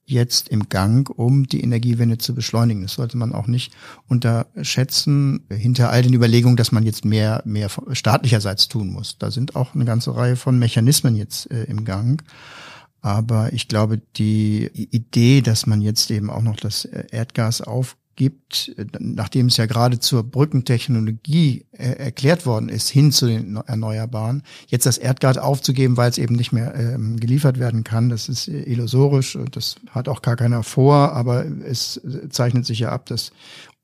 jetzt 0.04 0.48
im 0.48 0.68
Gang, 0.68 1.08
um 1.10 1.46
die 1.46 1.62
Energiewende 1.62 2.18
zu 2.18 2.34
beschleunigen. 2.34 2.82
Das 2.82 2.94
sollte 2.94 3.16
man 3.16 3.32
auch 3.32 3.46
nicht 3.46 3.72
unterschätzen 4.08 5.46
hinter 5.50 5.90
all 5.90 6.02
den 6.02 6.14
Überlegungen, 6.14 6.56
dass 6.56 6.72
man 6.72 6.84
jetzt 6.84 7.04
mehr, 7.04 7.42
mehr 7.44 7.70
staatlicherseits 7.92 8.68
tun 8.68 8.92
muss. 8.92 9.18
Da 9.18 9.30
sind 9.30 9.56
auch 9.56 9.74
eine 9.74 9.84
ganze 9.84 10.14
Reihe 10.16 10.36
von 10.36 10.58
Mechanismen 10.58 11.16
jetzt 11.16 11.50
äh, 11.50 11.64
im 11.64 11.84
Gang. 11.84 12.22
Aber 13.02 13.52
ich 13.52 13.68
glaube, 13.68 14.00
die 14.16 14.70
Idee, 14.72 15.40
dass 15.42 15.66
man 15.66 15.82
jetzt 15.82 16.10
eben 16.10 16.30
auch 16.30 16.40
noch 16.40 16.56
das 16.56 16.84
Erdgas 16.84 17.60
aufgibt, 17.60 18.76
nachdem 19.00 19.46
es 19.46 19.56
ja 19.56 19.66
gerade 19.66 19.98
zur 19.98 20.22
Brückentechnologie 20.22 21.66
erklärt 21.72 22.46
worden 22.46 22.68
ist, 22.68 22.88
hin 22.88 23.10
zu 23.10 23.26
den 23.26 23.56
Erneuerbaren, 23.56 24.44
jetzt 24.68 24.86
das 24.86 24.98
Erdgas 24.98 25.36
aufzugeben, 25.36 25.96
weil 25.96 26.10
es 26.10 26.18
eben 26.18 26.36
nicht 26.36 26.52
mehr 26.52 26.76
ähm, 26.76 27.18
geliefert 27.18 27.58
werden 27.58 27.82
kann, 27.82 28.08
das 28.08 28.28
ist 28.28 28.46
illusorisch 28.46 29.34
und 29.34 29.56
das 29.56 29.76
hat 29.90 30.08
auch 30.08 30.22
gar 30.22 30.36
keiner 30.36 30.62
vor, 30.62 31.12
aber 31.12 31.44
es 31.44 32.00
zeichnet 32.30 32.66
sich 32.66 32.78
ja 32.78 32.90
ab, 32.90 33.06
dass 33.06 33.32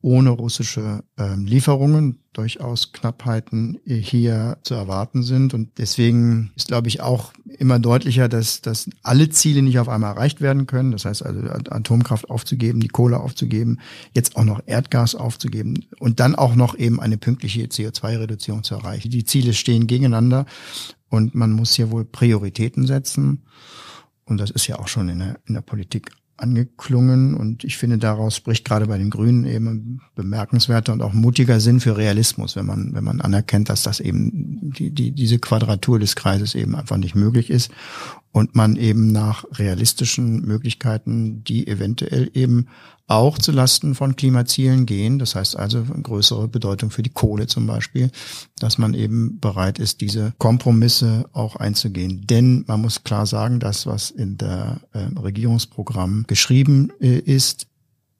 ohne 0.00 0.30
russische 0.30 1.02
ähm, 1.16 1.44
Lieferungen 1.46 2.20
durchaus 2.32 2.92
Knappheiten 2.92 3.80
hier 3.84 4.58
zu 4.62 4.74
erwarten 4.74 5.22
sind. 5.22 5.54
Und 5.54 5.78
deswegen 5.78 6.52
ist, 6.54 6.68
glaube 6.68 6.88
ich, 6.88 7.00
auch 7.00 7.32
immer 7.58 7.78
deutlicher, 7.78 8.28
dass, 8.28 8.60
dass 8.60 8.88
alle 9.02 9.28
Ziele 9.30 9.62
nicht 9.62 9.78
auf 9.78 9.88
einmal 9.88 10.14
erreicht 10.14 10.40
werden 10.40 10.66
können. 10.66 10.92
Das 10.92 11.04
heißt 11.04 11.24
also 11.24 11.40
Atomkraft 11.48 12.30
aufzugeben, 12.30 12.80
die 12.80 12.88
Kohle 12.88 13.20
aufzugeben, 13.20 13.80
jetzt 14.14 14.36
auch 14.36 14.44
noch 14.44 14.62
Erdgas 14.66 15.14
aufzugeben 15.14 15.84
und 15.98 16.20
dann 16.20 16.34
auch 16.34 16.54
noch 16.54 16.76
eben 16.76 17.00
eine 17.00 17.18
pünktliche 17.18 17.64
CO2-Reduzierung 17.64 18.62
zu 18.62 18.76
erreichen. 18.76 19.10
Die 19.10 19.24
Ziele 19.24 19.52
stehen 19.52 19.86
gegeneinander 19.86 20.46
und 21.08 21.34
man 21.34 21.52
muss 21.52 21.72
hier 21.72 21.90
wohl 21.90 22.04
Prioritäten 22.04 22.86
setzen. 22.86 23.42
Und 24.24 24.38
das 24.38 24.50
ist 24.50 24.66
ja 24.66 24.78
auch 24.78 24.88
schon 24.88 25.08
in 25.08 25.18
der, 25.18 25.38
in 25.46 25.54
der 25.54 25.62
Politik 25.62 26.10
angeklungen 26.38 27.34
und 27.34 27.64
ich 27.64 27.76
finde, 27.76 27.98
daraus 27.98 28.36
spricht 28.36 28.64
gerade 28.64 28.86
bei 28.86 28.96
den 28.96 29.10
Grünen 29.10 29.44
eben 29.44 30.00
bemerkenswerter 30.14 30.92
und 30.92 31.02
auch 31.02 31.12
mutiger 31.12 31.60
Sinn 31.60 31.80
für 31.80 31.96
Realismus, 31.96 32.56
wenn 32.56 32.66
man, 32.66 32.94
wenn 32.94 33.04
man 33.04 33.20
anerkennt, 33.20 33.68
dass 33.68 33.82
das 33.82 34.00
eben 34.00 34.72
die, 34.72 34.90
die, 34.90 35.10
diese 35.10 35.38
Quadratur 35.38 35.98
des 35.98 36.16
Kreises 36.16 36.54
eben 36.54 36.76
einfach 36.76 36.96
nicht 36.96 37.14
möglich 37.14 37.50
ist 37.50 37.70
und 38.32 38.54
man 38.54 38.76
eben 38.76 39.10
nach 39.10 39.44
realistischen 39.52 40.42
Möglichkeiten, 40.42 41.42
die 41.44 41.66
eventuell 41.66 42.30
eben 42.34 42.66
auch 43.08 43.38
zu 43.38 43.52
Lasten 43.52 43.94
von 43.94 44.16
Klimazielen 44.16 44.84
gehen. 44.84 45.18
Das 45.18 45.34
heißt 45.34 45.56
also 45.56 45.82
größere 45.82 46.46
Bedeutung 46.46 46.90
für 46.90 47.02
die 47.02 47.10
Kohle 47.10 47.46
zum 47.46 47.66
Beispiel, 47.66 48.10
dass 48.58 48.76
man 48.76 48.92
eben 48.92 49.40
bereit 49.40 49.78
ist, 49.78 50.02
diese 50.02 50.34
Kompromisse 50.38 51.28
auch 51.32 51.56
einzugehen. 51.56 52.26
Denn 52.26 52.64
man 52.66 52.82
muss 52.82 53.04
klar 53.04 53.26
sagen, 53.26 53.60
das, 53.60 53.86
was 53.86 54.10
in 54.10 54.36
der 54.36 54.82
äh, 54.92 54.98
Regierungsprogramm 55.18 56.24
geschrieben 56.26 56.92
äh, 57.00 57.18
ist, 57.18 57.66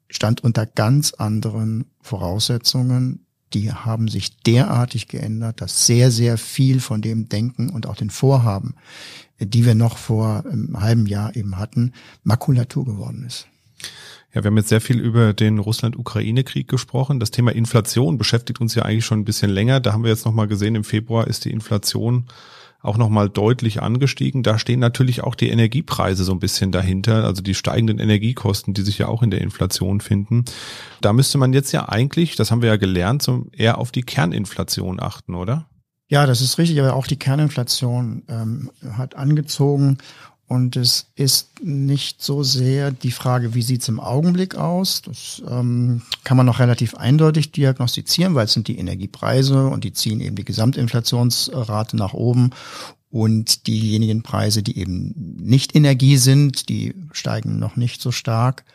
stand 0.09 0.43
unter 0.43 0.65
ganz 0.65 1.13
anderen 1.13 1.85
Voraussetzungen. 2.01 3.25
Die 3.53 3.71
haben 3.71 4.07
sich 4.07 4.37
derartig 4.41 5.07
geändert, 5.07 5.61
dass 5.61 5.85
sehr, 5.85 6.11
sehr 6.11 6.37
viel 6.37 6.79
von 6.79 7.01
dem 7.01 7.29
Denken 7.29 7.69
und 7.69 7.85
auch 7.85 7.95
den 7.95 8.09
Vorhaben, 8.09 8.75
die 9.39 9.65
wir 9.65 9.75
noch 9.75 9.97
vor 9.97 10.43
einem 10.45 10.79
halben 10.79 11.05
Jahr 11.05 11.35
eben 11.35 11.57
hatten, 11.57 11.93
Makulatur 12.23 12.85
geworden 12.85 13.23
ist. 13.25 13.47
Ja, 14.33 14.43
wir 14.43 14.49
haben 14.49 14.57
jetzt 14.57 14.69
sehr 14.69 14.81
viel 14.81 14.99
über 14.99 15.33
den 15.33 15.57
Russland-Ukraine-Krieg 15.57 16.67
gesprochen. 16.67 17.19
Das 17.19 17.31
Thema 17.31 17.51
Inflation 17.51 18.19
beschäftigt 18.19 18.61
uns 18.61 18.75
ja 18.75 18.83
eigentlich 18.83 19.05
schon 19.05 19.19
ein 19.19 19.25
bisschen 19.25 19.49
länger. 19.49 19.79
Da 19.79 19.93
haben 19.93 20.03
wir 20.03 20.11
jetzt 20.11 20.25
nochmal 20.25 20.47
gesehen, 20.47 20.75
im 20.75 20.83
Februar 20.83 21.27
ist 21.27 21.45
die 21.45 21.51
Inflation 21.51 22.25
auch 22.81 22.97
nochmal 22.97 23.29
deutlich 23.29 23.81
angestiegen. 23.81 24.43
Da 24.43 24.59
stehen 24.59 24.79
natürlich 24.79 25.23
auch 25.23 25.35
die 25.35 25.49
Energiepreise 25.49 26.23
so 26.23 26.31
ein 26.31 26.39
bisschen 26.39 26.71
dahinter, 26.71 27.25
also 27.25 27.41
die 27.41 27.55
steigenden 27.55 27.99
Energiekosten, 27.99 28.73
die 28.73 28.83
sich 28.83 28.99
ja 28.99 29.07
auch 29.07 29.23
in 29.23 29.31
der 29.31 29.41
Inflation 29.41 29.99
finden. 29.99 30.45
Da 31.01 31.11
müsste 31.11 31.37
man 31.37 31.51
jetzt 31.51 31.71
ja 31.71 31.89
eigentlich, 31.89 32.35
das 32.35 32.51
haben 32.51 32.61
wir 32.61 32.69
ja 32.69 32.77
gelernt, 32.77 33.29
eher 33.51 33.79
auf 33.79 33.91
die 33.91 34.03
Kerninflation 34.03 34.99
achten, 34.99 35.35
oder? 35.35 35.67
Ja, 36.09 36.25
das 36.25 36.41
ist 36.41 36.57
richtig, 36.57 36.79
aber 36.79 36.95
auch 36.95 37.05
die 37.05 37.19
Kerninflation 37.19 38.23
ähm, 38.27 38.71
hat 38.97 39.15
angezogen 39.15 39.99
und 40.49 40.75
es 40.75 41.05
ist 41.15 41.63
nicht 41.63 42.23
so 42.23 42.41
sehr 42.41 42.89
die 42.89 43.11
Frage, 43.11 43.53
wie 43.53 43.61
sieht's 43.61 43.87
im 43.87 43.99
Augenblick 43.99 44.55
aus. 44.55 45.03
Das 45.03 45.43
ähm, 45.47 46.01
kann 46.23 46.37
man 46.37 46.47
noch 46.47 46.57
relativ 46.57 46.95
eindeutig 46.95 47.51
diagnostizieren, 47.51 48.33
weil 48.33 48.45
es 48.45 48.53
sind 48.53 48.67
die 48.67 48.79
Energiepreise 48.79 49.67
und 49.67 49.83
die 49.83 49.93
ziehen 49.93 50.19
eben 50.19 50.35
die 50.35 50.45
Gesamtinflationsrate 50.45 51.95
nach 51.95 52.13
oben. 52.13 52.49
Und 53.11 53.67
diejenigen 53.67 54.23
Preise, 54.23 54.63
die 54.63 54.79
eben 54.79 55.13
nicht 55.39 55.75
Energie 55.75 56.17
sind, 56.17 56.67
die 56.69 56.95
steigen 57.11 57.59
noch 57.59 57.75
nicht 57.75 58.01
so 58.01 58.11
stark. 58.11 58.65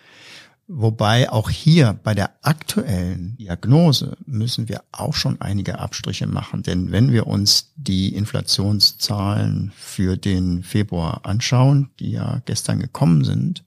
Wobei 0.67 1.31
auch 1.31 1.51
hier 1.51 1.99
bei 2.03 2.15
der 2.15 2.31
aktuellen 2.41 3.37
Diagnose 3.37 4.17
müssen 4.25 4.67
wir 4.69 4.83
auch 4.93 5.13
schon 5.13 5.39
einige 5.43 5.79
Abstriche 5.79 6.27
machen. 6.27 6.63
Denn 6.63 6.91
wenn 6.91 7.13
wir 7.13 7.27
uns 7.27 7.73
die 7.77 8.15
Inflationszahlen 8.15 9.73
für 9.77 10.17
den 10.17 10.63
Februar 10.63 11.27
anschauen, 11.27 11.91
die 11.99 12.13
ja 12.13 12.41
gestern 12.47 12.79
gekommen 12.79 13.25
sind, 13.25 13.63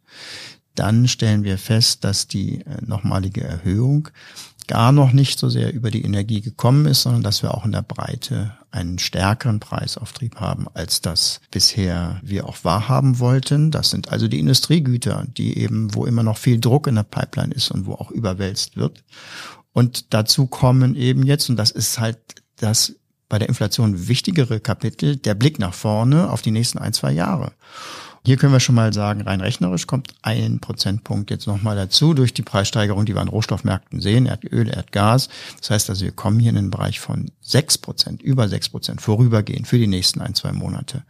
dann 0.79 1.07
stellen 1.07 1.43
wir 1.43 1.57
fest, 1.57 2.03
dass 2.03 2.27
die 2.27 2.61
äh, 2.61 2.77
nochmalige 2.85 3.43
Erhöhung 3.43 4.09
gar 4.67 4.91
noch 4.91 5.13
nicht 5.13 5.39
so 5.39 5.49
sehr 5.49 5.73
über 5.73 5.91
die 5.91 6.03
Energie 6.03 6.41
gekommen 6.41 6.85
ist, 6.85 7.03
sondern 7.03 7.23
dass 7.23 7.41
wir 7.41 7.53
auch 7.53 7.65
in 7.65 7.71
der 7.71 7.81
Breite 7.81 8.57
einen 8.69 8.99
stärkeren 8.99 9.59
Preisauftrieb 9.59 10.35
haben, 10.35 10.67
als 10.73 11.01
das 11.01 11.39
bisher 11.51 12.19
wir 12.21 12.47
auch 12.47 12.57
wahrhaben 12.63 13.19
wollten. 13.19 13.71
Das 13.71 13.89
sind 13.89 14.11
also 14.11 14.27
die 14.27 14.39
Industriegüter, 14.39 15.25
die 15.25 15.57
eben, 15.57 15.95
wo 15.95 16.05
immer 16.05 16.21
noch 16.21 16.37
viel 16.37 16.59
Druck 16.59 16.87
in 16.87 16.95
der 16.95 17.03
Pipeline 17.03 17.53
ist 17.53 17.71
und 17.71 17.85
wo 17.85 17.93
auch 17.93 18.11
überwälzt 18.11 18.75
wird. 18.75 19.03
Und 19.71 20.13
dazu 20.13 20.47
kommen 20.47 20.95
eben 20.95 21.25
jetzt, 21.25 21.49
und 21.49 21.55
das 21.55 21.71
ist 21.71 21.99
halt 21.99 22.19
das 22.57 22.95
bei 23.29 23.39
der 23.39 23.49
Inflation 23.49 24.07
wichtigere 24.07 24.59
Kapitel, 24.59 25.17
der 25.17 25.35
Blick 25.35 25.59
nach 25.59 25.73
vorne 25.73 26.29
auf 26.29 26.41
die 26.41 26.51
nächsten 26.51 26.77
ein, 26.77 26.93
zwei 26.93 27.11
Jahre. 27.11 27.53
Hier 28.27 28.35
können 28.35 28.51
wir 28.51 28.59
schon 28.59 28.75
mal 28.75 28.91
sagen, 28.91 29.21
rein 29.21 29.39
rechnerisch 29.39 29.87
kommt 29.87 30.09
ein 30.21 30.59
Prozentpunkt 30.59 31.31
jetzt 31.31 31.47
nochmal 31.47 31.77
dazu 31.77 32.13
durch 32.13 32.33
die 32.33 32.41
Preissteigerung, 32.41 33.05
die 33.05 33.15
wir 33.15 33.21
an 33.21 33.29
Rohstoffmärkten 33.29 34.01
sehen, 34.01 34.25
Erdöl, 34.25 34.67
Erdgas. 34.67 35.29
Das 35.61 35.69
heißt 35.69 35.89
also, 35.89 36.03
wir 36.03 36.11
kommen 36.11 36.37
hier 36.37 36.49
in 36.49 36.57
den 36.57 36.69
Bereich 36.69 36.99
von 36.99 37.31
sechs 37.39 37.77
Prozent, 37.77 38.21
über 38.21 38.49
sechs 38.49 38.67
Prozent 38.67 38.99
vorübergehend 38.99 39.65
für 39.65 39.77
die 39.77 39.87
nächsten 39.87 40.19
ein, 40.19 40.35
zwei 40.35 40.51
Monate. 40.51 41.05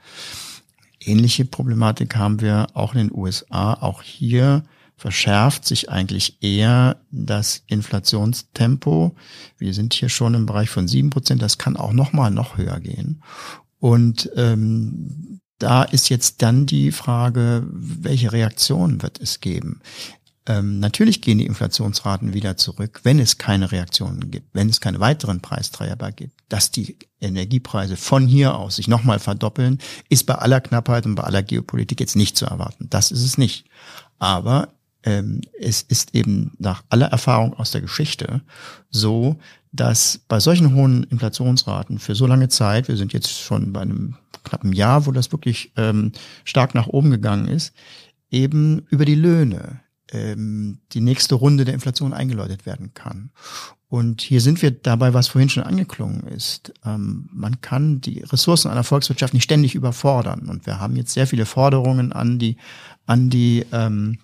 Ähnliche 0.99 1.45
Problematik 1.45 2.15
haben 2.15 2.39
wir 2.39 2.67
auch 2.75 2.93
in 2.93 3.07
den 3.07 3.17
USA. 3.17 3.73
Auch 3.73 4.03
hier 4.03 4.63
verschärft 4.95 5.65
sich 5.65 5.89
eigentlich 5.89 6.43
eher 6.43 6.97
das 7.09 7.63
Inflationstempo. 7.65 9.15
Wir 9.57 9.73
sind 9.73 9.95
hier 9.95 10.09
schon 10.09 10.35
im 10.35 10.45
Bereich 10.45 10.69
von 10.69 10.87
sieben 10.87 11.09
Prozent. 11.09 11.41
Das 11.41 11.57
kann 11.57 11.77
auch 11.77 11.93
noch 11.93 12.13
mal 12.13 12.29
noch 12.29 12.57
höher 12.57 12.79
gehen. 12.79 13.23
Und 13.79 14.29
ähm, 14.35 15.39
da 15.59 15.83
ist 15.83 16.09
jetzt 16.09 16.41
dann 16.41 16.65
die 16.65 16.91
Frage, 16.91 17.63
welche 17.69 18.31
Reaktion 18.31 19.01
wird 19.01 19.19
es 19.19 19.39
geben? 19.39 19.81
Ähm, 20.47 20.79
natürlich 20.79 21.21
gehen 21.21 21.39
die 21.39 21.45
Inflationsraten 21.45 22.33
wieder 22.33 22.55
zurück, 22.55 23.01
wenn 23.03 23.19
es 23.19 23.37
keine 23.37 23.71
Reaktionen 23.71 24.31
gibt, 24.31 24.47
wenn 24.53 24.69
es 24.69 24.79
keine 24.79 25.01
weiteren 25.01 25.41
Preistreiber 25.41 26.11
gibt. 26.13 26.39
Dass 26.47 26.71
die 26.71 26.97
Energiepreise 27.19 27.97
von 27.97 28.27
hier 28.27 28.55
aus 28.55 28.77
sich 28.77 28.87
nochmal 28.87 29.19
verdoppeln, 29.19 29.79
ist 30.07 30.25
bei 30.25 30.35
aller 30.35 30.61
Knappheit 30.61 31.05
und 31.05 31.15
bei 31.15 31.23
aller 31.23 31.43
Geopolitik 31.43 31.99
jetzt 31.99 32.15
nicht 32.15 32.37
zu 32.37 32.45
erwarten. 32.45 32.87
Das 32.89 33.11
ist 33.11 33.23
es 33.23 33.37
nicht. 33.37 33.65
Aber 34.19 34.69
ähm, 35.03 35.41
es 35.59 35.81
ist 35.81 36.15
eben 36.15 36.53
nach 36.59 36.83
aller 36.89 37.07
Erfahrung 37.07 37.53
aus 37.53 37.71
der 37.71 37.81
Geschichte 37.81 38.41
so, 38.89 39.37
dass 39.79 40.19
bei 40.27 40.39
solchen 40.39 40.73
hohen 40.75 41.03
Inflationsraten 41.05 41.99
für 41.99 42.15
so 42.15 42.27
lange 42.27 42.49
Zeit, 42.49 42.87
wir 42.87 42.97
sind 42.97 43.13
jetzt 43.13 43.31
schon 43.31 43.71
bei 43.73 43.81
einem 43.81 44.15
knappen 44.43 44.73
Jahr, 44.73 45.05
wo 45.05 45.11
das 45.11 45.31
wirklich 45.31 45.71
ähm, 45.77 46.11
stark 46.43 46.75
nach 46.75 46.87
oben 46.87 47.11
gegangen 47.11 47.47
ist, 47.47 47.73
eben 48.29 48.85
über 48.89 49.05
die 49.05 49.15
Löhne 49.15 49.81
ähm, 50.11 50.79
die 50.93 51.01
nächste 51.01 51.35
Runde 51.35 51.65
der 51.65 51.73
Inflation 51.73 52.13
eingeläutet 52.13 52.65
werden 52.65 52.93
kann. 52.93 53.31
Und 53.89 54.21
hier 54.21 54.41
sind 54.41 54.61
wir 54.61 54.71
dabei, 54.71 55.13
was 55.13 55.29
vorhin 55.29 55.49
schon 55.49 55.63
angeklungen 55.63 56.23
ist. 56.27 56.73
Ähm, 56.85 57.29
man 57.31 57.61
kann 57.61 58.01
die 58.01 58.19
Ressourcen 58.19 58.69
einer 58.69 58.83
Volkswirtschaft 58.83 59.33
nicht 59.33 59.43
ständig 59.43 59.75
überfordern. 59.75 60.49
Und 60.49 60.65
wir 60.65 60.79
haben 60.79 60.97
jetzt 60.97 61.13
sehr 61.13 61.27
viele 61.27 61.45
Forderungen 61.45 62.11
an 62.11 62.37
die, 62.37 62.57
an 63.05 63.29
die 63.29 63.65
ähm, 63.71 64.19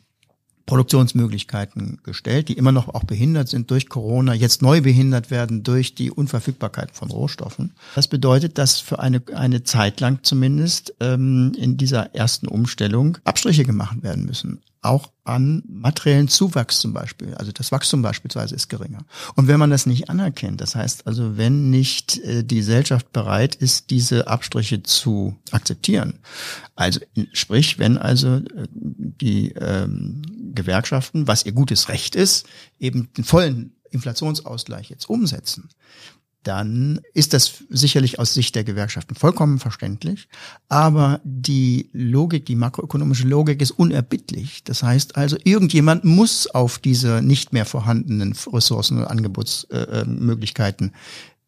Produktionsmöglichkeiten 0.66 2.00
gestellt, 2.04 2.48
die 2.48 2.54
immer 2.54 2.72
noch 2.72 2.88
auch 2.88 3.04
behindert 3.04 3.50
sind 3.50 3.70
durch 3.70 3.90
Corona, 3.90 4.34
jetzt 4.34 4.62
neu 4.62 4.82
behindert 4.82 5.30
werden 5.30 5.64
durch 5.64 5.96
die 5.96 6.10
Unverfügbarkeit 6.10 6.92
von 6.96 7.12
Rohstoffen. 7.12 7.74
Das 7.96 8.08
bedeutet, 8.08 8.58
dass 8.58 8.80
für 8.80 9.00
eine, 9.00 9.22
eine 9.36 9.64
Zeit 9.64 10.00
lang 10.00 10.20
zumindest 10.24 10.94
ähm, 11.00 11.52
in 11.58 11.78
dieser 11.78 12.16
ersten 12.16 12.48
Umstellung 12.48 13.18
Abstriche 13.26 13.66
gemacht 13.66 14.04
werden 14.04 14.26
müssen 14.26 14.62
auch 14.84 15.12
an 15.24 15.64
materiellen 15.68 16.28
Zuwachs 16.28 16.80
zum 16.80 16.94
Beispiel. 16.94 17.34
Also 17.36 17.52
das 17.54 17.72
Wachstum 17.72 18.02
beispielsweise 18.02 18.56
ist 18.56 18.68
geringer. 18.68 19.06
Und 19.36 19.48
wenn 19.48 19.60
man 19.60 19.70
das 19.70 19.86
nicht 19.86 20.10
anerkennt, 20.10 20.60
das 20.60 20.76
heißt 20.76 21.08
also, 21.08 21.38
wenn 21.38 21.70
nicht 21.70 22.18
äh, 22.20 22.44
die 22.44 22.58
Gesellschaft 22.58 23.12
bereit 23.14 23.56
ist, 23.56 23.90
diese 23.90 24.28
Abstriche 24.28 24.84
zu 24.84 25.38
akzeptieren, 25.52 26.20
also 26.76 27.00
sprich, 27.32 27.80
wenn 27.80 27.98
also 27.98 28.36
äh, 28.36 28.68
die 28.74 29.54
ähm, 29.54 30.22
Gewerkschaften, 30.54 31.28
was 31.28 31.46
ihr 31.46 31.52
gutes 31.52 31.90
Recht 31.90 32.16
ist, 32.16 32.46
eben 32.80 33.10
den 33.18 33.24
vollen 33.24 33.76
Inflationsausgleich 33.92 34.90
jetzt 34.90 35.10
umsetzen, 35.10 35.70
dann 36.44 37.00
ist 37.14 37.34
das 37.34 37.64
sicherlich 37.70 38.20
aus 38.20 38.34
Sicht 38.34 38.56
der 38.56 38.66
Gewerkschaften 38.66 39.16
vollkommen 39.16 39.60
verständlich. 39.60 40.28
Aber 40.68 41.22
die 41.24 41.90
Logik, 41.94 42.46
die 42.46 42.56
makroökonomische 42.56 43.28
Logik 43.28 43.62
ist 43.62 43.72
unerbittlich. 43.72 44.64
Das 44.66 44.84
heißt 44.84 45.16
also, 45.16 45.38
irgendjemand 45.44 46.04
muss 46.04 46.48
auf 46.48 46.80
diese 46.80 47.22
nicht 47.22 47.54
mehr 47.54 47.66
vorhandenen 47.66 48.36
Ressourcen 48.52 48.98
und 48.98 49.06
Angebotsmöglichkeiten 49.06 50.92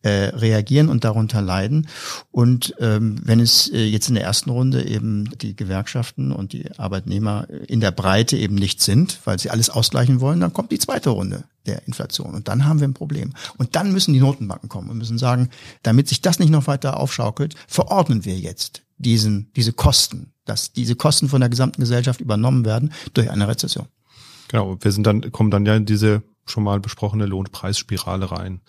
äh, 0.05 0.29
reagieren 0.35 0.87
und 0.87 1.03
darunter 1.03 1.41
leiden. 1.41 1.87
Und 2.29 2.75
ähm, 2.79 3.19
wenn 3.23 3.39
es 3.39 3.67
äh, 3.69 3.85
jetzt 3.85 4.07
in 4.07 4.13
der 4.13 4.23
ersten 4.23 4.51
Runde 4.51 4.87
eben 4.87 5.35
die 5.39 5.55
Gewerkschaften 5.55 6.31
und 6.31 6.53
die 6.53 6.69
Arbeitnehmer 6.77 7.47
in 7.67 7.79
der 7.79 7.89
Breite 7.89 8.37
eben 8.37 8.53
nicht 8.53 8.83
sind, 8.83 9.19
weil 9.25 9.39
sie 9.39 9.49
alles 9.49 9.71
ausgleichen 9.71 10.21
wollen, 10.21 10.39
dann 10.39 10.53
kommt 10.53 10.71
die 10.71 10.77
zweite 10.77 11.09
Runde 11.09 11.45
der 11.65 11.87
Inflation. 11.87 12.35
Und 12.35 12.47
dann 12.47 12.65
haben 12.65 12.79
wir 12.79 12.87
ein 12.87 12.93
Problem. 12.93 13.33
Und 13.57 13.75
dann 13.75 13.91
müssen 13.91 14.13
die 14.13 14.19
Notenbanken 14.19 14.69
kommen 14.69 14.91
und 14.91 14.99
müssen 14.99 15.17
sagen, 15.17 15.49
damit 15.81 16.07
sich 16.07 16.21
das 16.21 16.37
nicht 16.37 16.51
noch 16.51 16.67
weiter 16.67 16.99
aufschaukelt, 16.99 17.55
verordnen 17.67 18.25
wir 18.25 18.37
jetzt 18.37 18.83
diesen, 18.99 19.51
diese 19.55 19.73
Kosten, 19.73 20.33
dass 20.45 20.71
diese 20.71 20.95
Kosten 20.95 21.29
von 21.29 21.41
der 21.41 21.49
gesamten 21.49 21.81
Gesellschaft 21.81 22.21
übernommen 22.21 22.63
werden 22.63 22.93
durch 23.15 23.31
eine 23.31 23.47
Rezession. 23.47 23.87
Genau, 24.49 24.77
wir 24.79 24.91
sind 24.91 25.07
dann, 25.07 25.31
kommen 25.31 25.49
dann 25.49 25.65
ja 25.65 25.75
in 25.75 25.87
diese 25.87 26.21
schon 26.47 26.63
mal 26.63 26.79
besprochene 26.79 27.25
Lohnpreisspirale 27.25 28.31
rein. 28.31 28.61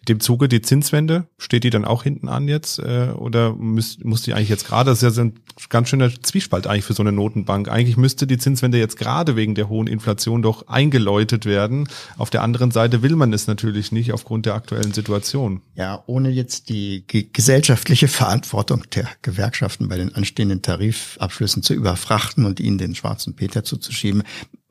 In 0.00 0.04
dem 0.08 0.20
Zuge 0.20 0.48
die 0.48 0.62
Zinswende, 0.62 1.26
steht 1.36 1.64
die 1.64 1.70
dann 1.70 1.84
auch 1.84 2.04
hinten 2.04 2.28
an 2.28 2.48
jetzt 2.48 2.78
äh, 2.78 3.08
oder 3.16 3.54
muss, 3.54 3.98
muss 4.02 4.22
die 4.22 4.34
eigentlich 4.34 4.48
jetzt 4.48 4.66
gerade, 4.66 4.90
das 4.90 4.98
ist 4.98 5.02
ja 5.02 5.10
so 5.10 5.22
ein 5.22 5.40
ganz 5.68 5.88
schöner 5.88 6.10
Zwiespalt 6.22 6.66
eigentlich 6.66 6.84
für 6.84 6.92
so 6.92 7.02
eine 7.02 7.12
Notenbank. 7.12 7.68
Eigentlich 7.68 7.96
müsste 7.96 8.26
die 8.26 8.38
Zinswende 8.38 8.78
jetzt 8.78 8.96
gerade 8.96 9.36
wegen 9.36 9.54
der 9.54 9.68
hohen 9.68 9.88
Inflation 9.88 10.42
doch 10.42 10.68
eingeläutet 10.68 11.44
werden. 11.44 11.88
Auf 12.18 12.30
der 12.30 12.42
anderen 12.42 12.70
Seite 12.70 13.02
will 13.02 13.16
man 13.16 13.32
es 13.32 13.46
natürlich 13.46 13.90
nicht 13.90 14.12
aufgrund 14.12 14.46
der 14.46 14.54
aktuellen 14.54 14.92
Situation. 14.92 15.60
Ja, 15.74 16.02
ohne 16.06 16.30
jetzt 16.30 16.68
die 16.68 17.04
gesellschaftliche 17.06 18.08
Verantwortung 18.08 18.84
der 18.94 19.08
Gewerkschaften 19.22 19.88
bei 19.88 19.96
den 19.96 20.14
anstehenden 20.14 20.62
Tarifabschlüssen 20.62 21.62
zu 21.62 21.74
überfrachten 21.74 22.44
und 22.44 22.60
ihnen 22.60 22.78
den 22.78 22.94
schwarzen 22.94 23.34
Peter 23.34 23.64
zuzuschieben. 23.64 24.22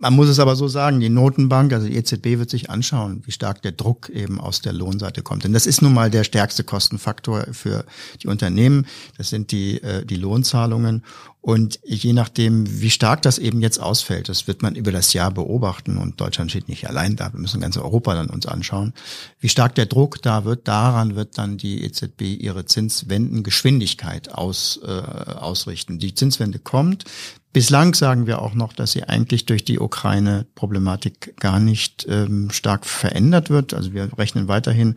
Man 0.04 0.16
muss 0.16 0.28
es 0.28 0.40
aber 0.40 0.58
so 0.58 0.68
sagen, 0.68 1.00
die 1.00 1.08
Notenbank, 1.08 1.72
also 1.72 1.88
die 1.88 1.96
EZB 1.96 2.38
wird 2.38 2.50
sich 2.50 2.70
anschauen, 2.70 3.24
wie 3.26 3.32
stark 3.32 3.62
der 3.62 3.72
Druck 3.72 4.10
eben 4.10 4.38
aus 4.38 4.60
der 4.60 4.74
Lohnseite 4.74 5.22
kommt. 5.22 5.46
Denn 5.46 5.54
das 5.54 5.66
ist 5.66 5.82
nun 5.82 5.94
mal 5.94 6.10
der 6.12 6.26
stärkste 6.26 6.66
Kostenfaktor 6.66 7.46
für 7.54 7.86
die 8.22 8.28
Unternehmen. 8.28 8.86
Das 9.18 9.30
sind 9.30 9.54
die, 9.54 9.82
äh, 9.82 10.06
die 10.06 10.18
Lohnzahlungen. 10.18 11.04
Und 11.40 11.80
je 11.86 12.12
nachdem, 12.12 12.82
wie 12.82 12.90
stark 12.90 13.22
das 13.22 13.38
eben 13.38 13.62
jetzt 13.62 13.80
ausfällt, 13.80 14.28
das 14.28 14.46
wird 14.46 14.62
man 14.62 14.76
über 14.76 14.92
das 14.92 15.14
Jahr 15.14 15.32
beobachten. 15.32 15.98
Und 15.98 16.20
Deutschland 16.20 16.52
steht 16.52 16.68
nicht 16.68 16.90
allein 16.90 17.16
da. 17.16 17.32
Wir 17.32 17.40
müssen 17.40 17.62
ganz 17.62 17.78
Europa 17.78 18.14
dann 18.14 18.30
uns 18.30 18.46
anschauen. 18.46 18.94
Wie 19.40 19.50
stark 19.50 19.74
der 19.76 19.86
Druck 19.86 20.22
da 20.22 20.44
wird, 20.44 20.68
daran 20.68 21.16
wird 21.16 21.38
dann 21.38 21.56
die 21.56 21.82
EZB 21.82 22.24
ihre 22.42 22.66
Zinswendengeschwindigkeit 22.66 24.34
aus, 24.34 24.82
äh, 24.84 24.90
ausrichten. 24.90 25.98
Die 25.98 26.14
Zinswende 26.14 26.60
kommt. 26.60 27.06
Bislang 27.54 27.94
sagen 27.94 28.26
wir 28.26 28.42
auch 28.42 28.56
noch, 28.56 28.74
dass 28.74 28.94
sie 28.94 29.04
eigentlich 29.04 29.46
durch 29.46 29.64
die 29.64 29.80
Ukraine-Problematik 29.80 31.38
gar 31.40 31.60
nicht 31.60 32.08
ähm, 32.10 32.50
stark 32.50 32.84
verändert 32.84 33.52
wird. 33.52 33.76
Also 33.76 33.94
wir 33.94 34.10
rechnen 34.18 34.48
weiterhin 34.48 34.96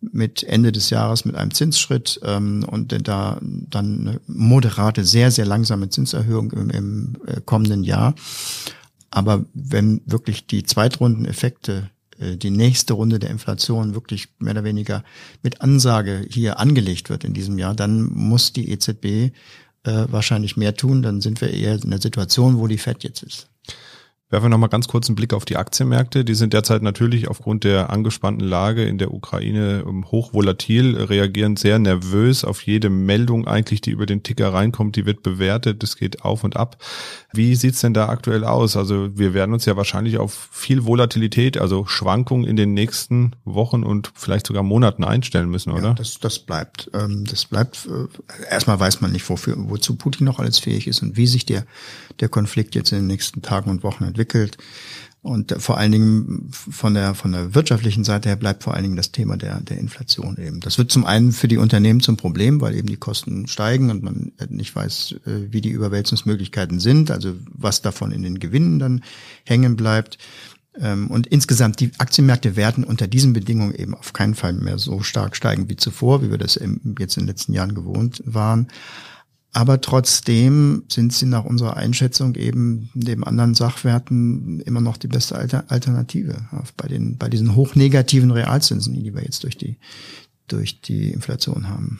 mit 0.00 0.42
Ende 0.42 0.72
des 0.72 0.88
Jahres 0.88 1.26
mit 1.26 1.36
einem 1.36 1.52
Zinsschritt 1.52 2.18
ähm, 2.24 2.64
und 2.66 3.06
da 3.06 3.38
dann 3.42 4.00
eine 4.00 4.20
moderate, 4.26 5.04
sehr, 5.04 5.30
sehr 5.30 5.44
langsame 5.44 5.90
Zinserhöhung 5.90 6.50
im, 6.52 6.70
im 6.70 7.16
äh, 7.26 7.42
kommenden 7.44 7.84
Jahr. 7.84 8.14
Aber 9.10 9.44
wenn 9.52 10.00
wirklich 10.06 10.46
die 10.46 10.62
Zweitrundeneffekte 10.62 11.90
äh, 12.18 12.38
die 12.38 12.50
nächste 12.50 12.94
Runde 12.94 13.18
der 13.18 13.30
Inflation 13.30 13.94
wirklich 13.94 14.28
mehr 14.38 14.52
oder 14.52 14.64
weniger 14.64 15.04
mit 15.42 15.60
Ansage 15.60 16.24
hier 16.30 16.58
angelegt 16.58 17.10
wird 17.10 17.24
in 17.24 17.34
diesem 17.34 17.58
Jahr, 17.58 17.74
dann 17.74 18.02
muss 18.04 18.54
die 18.54 18.70
EZB 18.70 19.34
äh, 19.84 20.06
wahrscheinlich 20.08 20.56
mehr 20.56 20.74
tun, 20.74 21.02
dann 21.02 21.20
sind 21.20 21.40
wir 21.40 21.52
eher 21.52 21.74
in 21.74 21.90
der 21.90 22.00
Situation, 22.00 22.58
wo 22.58 22.66
die 22.66 22.78
FED 22.78 23.04
jetzt 23.04 23.22
ist. 23.22 23.48
Werfen 24.30 24.44
wir 24.44 24.50
nochmal 24.50 24.68
ganz 24.68 24.88
kurz 24.88 25.08
einen 25.08 25.16
Blick 25.16 25.32
auf 25.32 25.46
die 25.46 25.56
Aktienmärkte. 25.56 26.22
Die 26.22 26.34
sind 26.34 26.52
derzeit 26.52 26.82
natürlich 26.82 27.28
aufgrund 27.28 27.64
der 27.64 27.88
angespannten 27.88 28.46
Lage 28.46 28.84
in 28.84 28.98
der 28.98 29.14
Ukraine 29.14 29.84
ähm, 29.88 30.04
hochvolatil, 30.10 30.98
reagieren 30.98 31.56
sehr 31.56 31.78
nervös 31.78 32.44
auf 32.44 32.60
jede 32.60 32.90
Meldung 32.90 33.46
eigentlich, 33.46 33.80
die 33.80 33.90
über 33.90 34.04
den 34.04 34.22
Ticker 34.22 34.52
reinkommt. 34.52 34.96
Die 34.96 35.06
wird 35.06 35.22
bewertet, 35.22 35.82
das 35.82 35.96
geht 35.96 36.26
auf 36.26 36.44
und 36.44 36.56
ab. 36.56 36.76
Wie 37.32 37.54
sieht's 37.54 37.80
denn 37.80 37.94
da 37.94 38.10
aktuell 38.10 38.44
aus? 38.44 38.76
Also 38.76 39.16
wir 39.16 39.32
werden 39.32 39.54
uns 39.54 39.64
ja 39.64 39.78
wahrscheinlich 39.78 40.18
auf 40.18 40.50
viel 40.52 40.84
Volatilität, 40.84 41.56
also 41.56 41.86
Schwankungen 41.86 42.46
in 42.46 42.56
den 42.56 42.74
nächsten 42.74 43.32
Wochen 43.46 43.82
und 43.82 44.12
vielleicht 44.14 44.46
sogar 44.46 44.62
Monaten 44.62 45.04
einstellen 45.04 45.48
müssen, 45.48 45.72
oder? 45.72 45.88
Ja, 45.88 45.94
das, 45.94 46.18
das 46.18 46.38
bleibt. 46.38 46.90
Ähm, 46.92 47.24
das 47.24 47.46
bleibt. 47.46 47.86
Äh, 47.86 48.50
erstmal 48.50 48.78
weiß 48.78 49.00
man 49.00 49.10
nicht, 49.10 49.26
wofür, 49.30 49.54
wozu 49.56 49.96
Putin 49.96 50.26
noch 50.26 50.38
alles 50.38 50.58
fähig 50.58 50.86
ist 50.86 51.02
und 51.02 51.16
wie 51.16 51.26
sich 51.26 51.46
der, 51.46 51.64
der 52.20 52.28
Konflikt 52.28 52.74
jetzt 52.74 52.92
in 52.92 52.98
den 52.98 53.06
nächsten 53.06 53.40
Tagen 53.40 53.70
und 53.70 53.82
Wochen 53.82 54.17
entwickelt. 54.18 54.58
Und 55.20 55.52
vor 55.58 55.78
allen 55.78 55.92
Dingen 55.92 56.48
von 56.52 56.94
der, 56.94 57.14
von 57.14 57.32
der 57.32 57.54
wirtschaftlichen 57.54 58.04
Seite 58.04 58.28
her 58.28 58.36
bleibt 58.36 58.62
vor 58.62 58.74
allen 58.74 58.84
Dingen 58.84 58.96
das 58.96 59.10
Thema 59.10 59.36
der, 59.36 59.60
der 59.60 59.76
Inflation 59.76 60.36
eben. 60.38 60.60
Das 60.60 60.78
wird 60.78 60.92
zum 60.92 61.04
einen 61.04 61.32
für 61.32 61.48
die 61.48 61.56
Unternehmen 61.56 62.00
zum 62.00 62.16
Problem, 62.16 62.60
weil 62.60 62.76
eben 62.76 62.86
die 62.86 62.96
Kosten 62.96 63.48
steigen 63.48 63.90
und 63.90 64.02
man 64.02 64.32
nicht 64.48 64.74
weiß, 64.76 65.16
äh, 65.26 65.52
wie 65.52 65.60
die 65.60 65.70
Überwälzungsmöglichkeiten 65.70 66.78
sind, 66.78 67.10
also 67.10 67.34
was 67.50 67.82
davon 67.82 68.12
in 68.12 68.22
den 68.22 68.38
Gewinnen 68.38 68.78
dann 68.78 69.02
hängen 69.44 69.74
bleibt. 69.74 70.18
Ähm, 70.80 71.08
und 71.08 71.26
insgesamt, 71.26 71.80
die 71.80 71.90
Aktienmärkte 71.98 72.54
werden 72.54 72.84
unter 72.84 73.08
diesen 73.08 73.32
Bedingungen 73.32 73.74
eben 73.74 73.94
auf 73.94 74.12
keinen 74.12 74.36
Fall 74.36 74.52
mehr 74.52 74.78
so 74.78 75.02
stark 75.02 75.34
steigen 75.34 75.68
wie 75.68 75.76
zuvor, 75.76 76.22
wie 76.22 76.30
wir 76.30 76.38
das 76.38 76.54
jetzt 76.54 77.16
in 77.16 77.22
den 77.24 77.26
letzten 77.26 77.54
Jahren 77.54 77.74
gewohnt 77.74 78.22
waren. 78.24 78.68
Aber 79.52 79.80
trotzdem 79.80 80.84
sind 80.88 81.12
sie 81.12 81.26
nach 81.26 81.44
unserer 81.44 81.76
Einschätzung 81.76 82.34
eben 82.34 82.90
neben 82.94 83.24
anderen 83.24 83.54
Sachwerten 83.54 84.60
immer 84.60 84.80
noch 84.80 84.98
die 84.98 85.08
beste 85.08 85.36
Alternative 85.68 86.36
bei 86.76 86.86
den, 86.86 87.16
bei 87.16 87.28
diesen 87.28 87.54
hochnegativen 87.54 88.30
Realzinsen, 88.30 88.94
die 89.02 89.14
wir 89.14 89.22
jetzt 89.22 89.44
durch 89.44 89.56
die, 89.56 89.78
durch 90.48 90.80
die 90.82 91.10
Inflation 91.10 91.68
haben. 91.68 91.98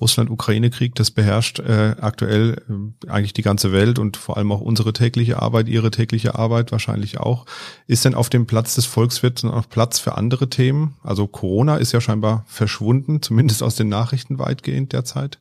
Russland-Ukraine-Krieg, 0.00 0.94
das 0.96 1.10
beherrscht 1.10 1.60
äh, 1.60 1.94
aktuell 2.00 2.62
äh, 2.68 3.08
eigentlich 3.08 3.34
die 3.34 3.42
ganze 3.42 3.72
Welt 3.72 3.98
und 3.98 4.16
vor 4.16 4.36
allem 4.36 4.50
auch 4.50 4.60
unsere 4.60 4.92
tägliche 4.92 5.40
Arbeit, 5.40 5.68
ihre 5.68 5.90
tägliche 5.90 6.34
Arbeit 6.34 6.72
wahrscheinlich 6.72 7.18
auch. 7.18 7.46
Ist 7.86 8.04
denn 8.04 8.14
auf 8.14 8.28
dem 8.28 8.46
Platz 8.46 8.74
des 8.74 8.86
Volkswirts 8.86 9.44
noch 9.44 9.68
Platz 9.68 10.00
für 10.00 10.16
andere 10.16 10.48
Themen? 10.48 10.96
Also 11.04 11.26
Corona 11.26 11.76
ist 11.76 11.92
ja 11.92 12.00
scheinbar 12.00 12.44
verschwunden, 12.48 13.22
zumindest 13.22 13.62
aus 13.62 13.76
den 13.76 13.88
Nachrichten 13.88 14.38
weitgehend 14.38 14.92
derzeit. 14.92 15.38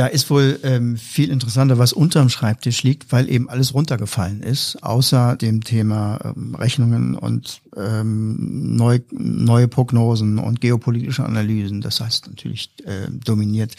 Da 0.00 0.06
ist 0.06 0.30
wohl 0.30 0.58
ähm, 0.62 0.96
viel 0.96 1.28
interessanter, 1.28 1.76
was 1.76 1.92
unterm 1.92 2.30
Schreibtisch 2.30 2.84
liegt, 2.84 3.12
weil 3.12 3.28
eben 3.28 3.50
alles 3.50 3.74
runtergefallen 3.74 4.42
ist, 4.42 4.82
außer 4.82 5.36
dem 5.36 5.62
Thema 5.62 6.18
ähm, 6.24 6.54
Rechnungen 6.54 7.16
und 7.16 7.60
ähm, 7.76 8.76
neu, 8.76 9.00
neue 9.10 9.68
Prognosen 9.68 10.38
und 10.38 10.62
geopolitische 10.62 11.26
Analysen. 11.26 11.82
Das 11.82 12.00
heißt 12.00 12.28
natürlich 12.28 12.70
äh, 12.86 13.10
dominiert 13.10 13.74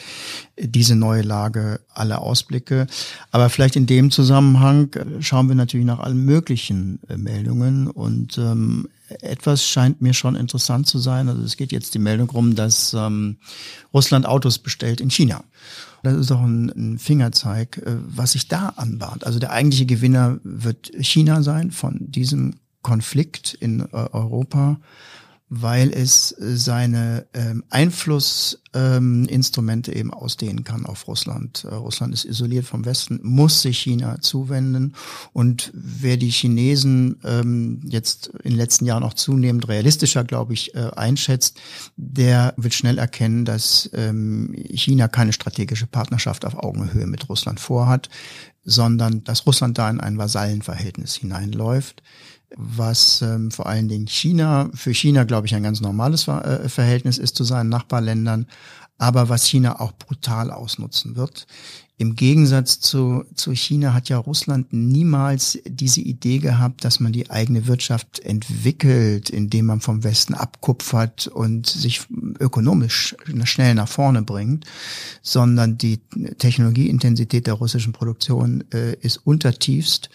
diese 0.59 0.95
neue 0.95 1.23
Lage 1.23 1.79
alle 1.91 2.19
Ausblicke. 2.19 2.85
Aber 3.31 3.49
vielleicht 3.49 3.75
in 3.75 3.87
dem 3.87 4.11
Zusammenhang 4.11 4.93
äh, 4.93 5.23
schauen 5.23 5.47
wir 5.47 5.55
natürlich 5.55 5.87
nach 5.87 6.01
allen 6.01 6.23
möglichen 6.23 6.99
äh, 7.09 7.17
Meldungen 7.17 7.87
und 7.87 8.37
ähm, 8.37 8.87
etwas 9.21 9.65
scheint 9.65 10.03
mir 10.03 10.13
schon 10.13 10.35
interessant 10.35 10.85
zu 10.85 10.99
sein. 10.99 11.29
Also 11.29 11.41
es 11.41 11.57
geht 11.57 11.71
jetzt 11.71 11.95
die 11.95 11.99
Meldung 11.99 12.29
rum, 12.29 12.53
dass 12.53 12.93
ähm, 12.93 13.37
Russland 13.91 14.27
Autos 14.27 14.59
bestellt 14.59 15.01
in 15.01 15.09
China. 15.09 15.43
Das 16.03 16.15
ist 16.15 16.31
auch 16.31 16.41
ein, 16.41 16.69
ein 16.69 16.99
Fingerzeig, 16.99 17.77
äh, 17.77 17.95
was 18.07 18.33
sich 18.33 18.47
da 18.47 18.69
anbahnt. 18.75 19.25
Also 19.25 19.39
der 19.39 19.51
eigentliche 19.51 19.85
Gewinner 19.85 20.39
wird 20.43 20.91
China 20.99 21.43
sein 21.43 21.71
von 21.71 22.11
diesem 22.11 22.55
Konflikt 22.81 23.53
in 23.53 23.81
äh, 23.81 23.85
Europa 23.91 24.79
weil 25.53 25.91
es 25.91 26.31
äh, 26.31 26.55
seine 26.55 27.25
ähm, 27.33 27.65
Einflussinstrumente 27.69 29.91
ähm, 29.91 29.97
eben 29.97 30.13
ausdehnen 30.13 30.63
kann 30.63 30.85
auf 30.85 31.09
Russland. 31.09 31.65
Äh, 31.69 31.75
Russland 31.75 32.13
ist 32.13 32.23
isoliert 32.23 32.63
vom 32.65 32.85
Westen, 32.85 33.19
muss 33.21 33.61
sich 33.61 33.79
China 33.79 34.21
zuwenden. 34.21 34.95
Und 35.33 35.69
wer 35.73 36.15
die 36.15 36.29
Chinesen 36.29 37.17
ähm, 37.25 37.81
jetzt 37.83 38.27
in 38.43 38.51
den 38.51 38.59
letzten 38.59 38.85
Jahren 38.85 39.03
auch 39.03 39.13
zunehmend 39.13 39.67
realistischer, 39.67 40.23
glaube 40.23 40.53
ich, 40.53 40.73
äh, 40.73 40.89
einschätzt, 40.95 41.59
der 41.97 42.53
wird 42.55 42.73
schnell 42.73 42.97
erkennen, 42.97 43.43
dass 43.43 43.89
ähm, 43.93 44.55
China 44.69 45.09
keine 45.09 45.33
strategische 45.33 45.85
Partnerschaft 45.85 46.45
auf 46.45 46.55
Augenhöhe 46.55 47.07
mit 47.07 47.27
Russland 47.27 47.59
vorhat, 47.59 48.07
sondern 48.63 49.25
dass 49.25 49.45
Russland 49.45 49.77
da 49.77 49.89
in 49.89 49.99
ein 49.99 50.17
Vasallenverhältnis 50.17 51.15
hineinläuft 51.15 52.03
was 52.57 53.21
ähm, 53.21 53.51
vor 53.51 53.67
allen 53.67 53.87
Dingen 53.87 54.07
China, 54.07 54.69
für 54.73 54.93
China 54.93 55.23
glaube 55.23 55.47
ich 55.47 55.55
ein 55.55 55.63
ganz 55.63 55.81
normales 55.81 56.27
äh, 56.27 56.67
Verhältnis 56.69 57.17
ist 57.17 57.35
zu 57.35 57.43
seinen 57.43 57.69
Nachbarländern, 57.69 58.47
aber 58.97 59.29
was 59.29 59.45
China 59.45 59.79
auch 59.79 59.93
brutal 59.93 60.51
ausnutzen 60.51 61.15
wird. 61.15 61.47
Im 61.97 62.15
Gegensatz 62.15 62.79
zu, 62.79 63.25
zu 63.35 63.53
China 63.53 63.93
hat 63.93 64.09
ja 64.09 64.17
Russland 64.17 64.73
niemals 64.73 65.59
diese 65.65 66.01
Idee 66.01 66.39
gehabt, 66.39 66.83
dass 66.83 66.99
man 66.99 67.11
die 67.11 67.29
eigene 67.29 67.67
Wirtschaft 67.67 68.19
entwickelt, 68.21 69.29
indem 69.29 69.67
man 69.67 69.81
vom 69.81 70.03
Westen 70.03 70.33
abkupfert 70.33 71.27
und 71.27 71.67
sich 71.67 72.01
ökonomisch 72.39 73.15
schnell 73.43 73.75
nach 73.75 73.87
vorne 73.87 74.23
bringt, 74.23 74.65
sondern 75.21 75.77
die 75.77 75.99
Technologieintensität 76.39 77.45
der 77.45 77.53
russischen 77.53 77.93
Produktion 77.93 78.63
äh, 78.73 78.95
ist 78.95 79.17
untertiefst 79.17 80.09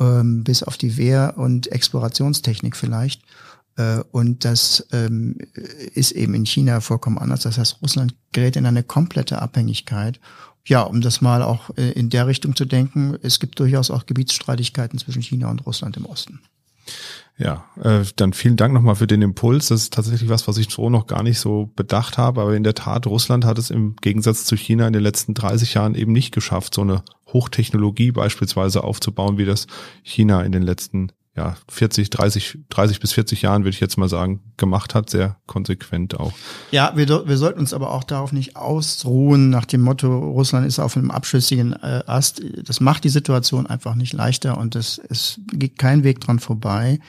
ähm, 0.00 0.44
bis 0.44 0.62
auf 0.62 0.76
die 0.76 0.96
Wehr- 0.96 1.34
und 1.36 1.70
Explorationstechnik 1.70 2.76
vielleicht. 2.76 3.22
Äh, 3.76 4.00
und 4.12 4.44
das 4.44 4.86
ähm, 4.92 5.36
ist 5.94 6.12
eben 6.12 6.34
in 6.34 6.46
China 6.46 6.80
vollkommen 6.80 7.18
anders. 7.18 7.40
Das 7.42 7.58
heißt, 7.58 7.78
Russland 7.82 8.14
gerät 8.32 8.56
in 8.56 8.66
eine 8.66 8.82
komplette 8.82 9.40
Abhängigkeit. 9.40 10.20
Ja, 10.66 10.82
um 10.82 11.00
das 11.00 11.20
mal 11.20 11.42
auch 11.42 11.70
äh, 11.76 11.90
in 11.92 12.08
der 12.08 12.26
Richtung 12.26 12.56
zu 12.56 12.64
denken, 12.64 13.18
es 13.22 13.38
gibt 13.38 13.58
durchaus 13.58 13.90
auch 13.90 14.06
Gebietsstreitigkeiten 14.06 14.98
zwischen 14.98 15.22
China 15.22 15.50
und 15.50 15.66
Russland 15.66 15.96
im 15.96 16.06
Osten. 16.06 16.40
Ja, 17.36 17.64
äh, 17.82 18.04
dann 18.14 18.32
vielen 18.32 18.56
Dank 18.56 18.72
nochmal 18.72 18.94
für 18.94 19.08
den 19.08 19.22
Impuls. 19.22 19.68
Das 19.68 19.82
ist 19.82 19.94
tatsächlich 19.94 20.30
was, 20.30 20.46
was 20.46 20.56
ich 20.56 20.70
so 20.70 20.88
noch 20.88 21.08
gar 21.08 21.24
nicht 21.24 21.40
so 21.40 21.70
bedacht 21.74 22.16
habe. 22.16 22.40
Aber 22.40 22.54
in 22.54 22.62
der 22.62 22.74
Tat, 22.74 23.06
Russland 23.06 23.44
hat 23.44 23.58
es 23.58 23.70
im 23.70 23.96
Gegensatz 23.96 24.44
zu 24.44 24.56
China 24.56 24.86
in 24.86 24.92
den 24.92 25.02
letzten 25.02 25.34
30 25.34 25.74
Jahren 25.74 25.96
eben 25.96 26.12
nicht 26.12 26.32
geschafft, 26.32 26.74
so 26.74 26.82
eine 26.82 27.02
Hochtechnologie 27.32 28.12
beispielsweise 28.12 28.84
aufzubauen, 28.84 29.36
wie 29.36 29.44
das 29.44 29.66
China 30.02 30.42
in 30.42 30.52
den 30.52 30.62
letzten 30.62 31.10
ja, 31.36 31.56
40, 31.68 32.10
30, 32.10 32.58
30 32.68 33.00
bis 33.00 33.12
40 33.12 33.42
Jahren, 33.42 33.64
würde 33.64 33.74
ich 33.74 33.80
jetzt 33.80 33.96
mal 33.96 34.08
sagen, 34.08 34.40
gemacht 34.56 34.94
hat, 34.94 35.10
sehr 35.10 35.36
konsequent 35.46 36.18
auch. 36.18 36.32
Ja, 36.70 36.92
wir, 36.94 37.08
wir 37.08 37.36
sollten 37.36 37.58
uns 37.58 37.74
aber 37.74 37.90
auch 37.90 38.04
darauf 38.04 38.32
nicht 38.32 38.54
ausruhen, 38.56 39.50
nach 39.50 39.64
dem 39.64 39.80
Motto, 39.80 40.16
Russland 40.16 40.66
ist 40.66 40.78
auf 40.78 40.96
einem 40.96 41.10
abschüssigen 41.10 41.72
äh, 41.72 42.04
Ast. 42.06 42.40
Das 42.64 42.80
macht 42.80 43.02
die 43.02 43.08
Situation 43.08 43.66
einfach 43.66 43.96
nicht 43.96 44.12
leichter 44.12 44.58
und 44.58 44.76
es, 44.76 45.00
es 45.08 45.40
geht 45.52 45.76
kein 45.76 46.04
Weg 46.04 46.20
dran 46.20 46.38
vorbei, 46.38 47.00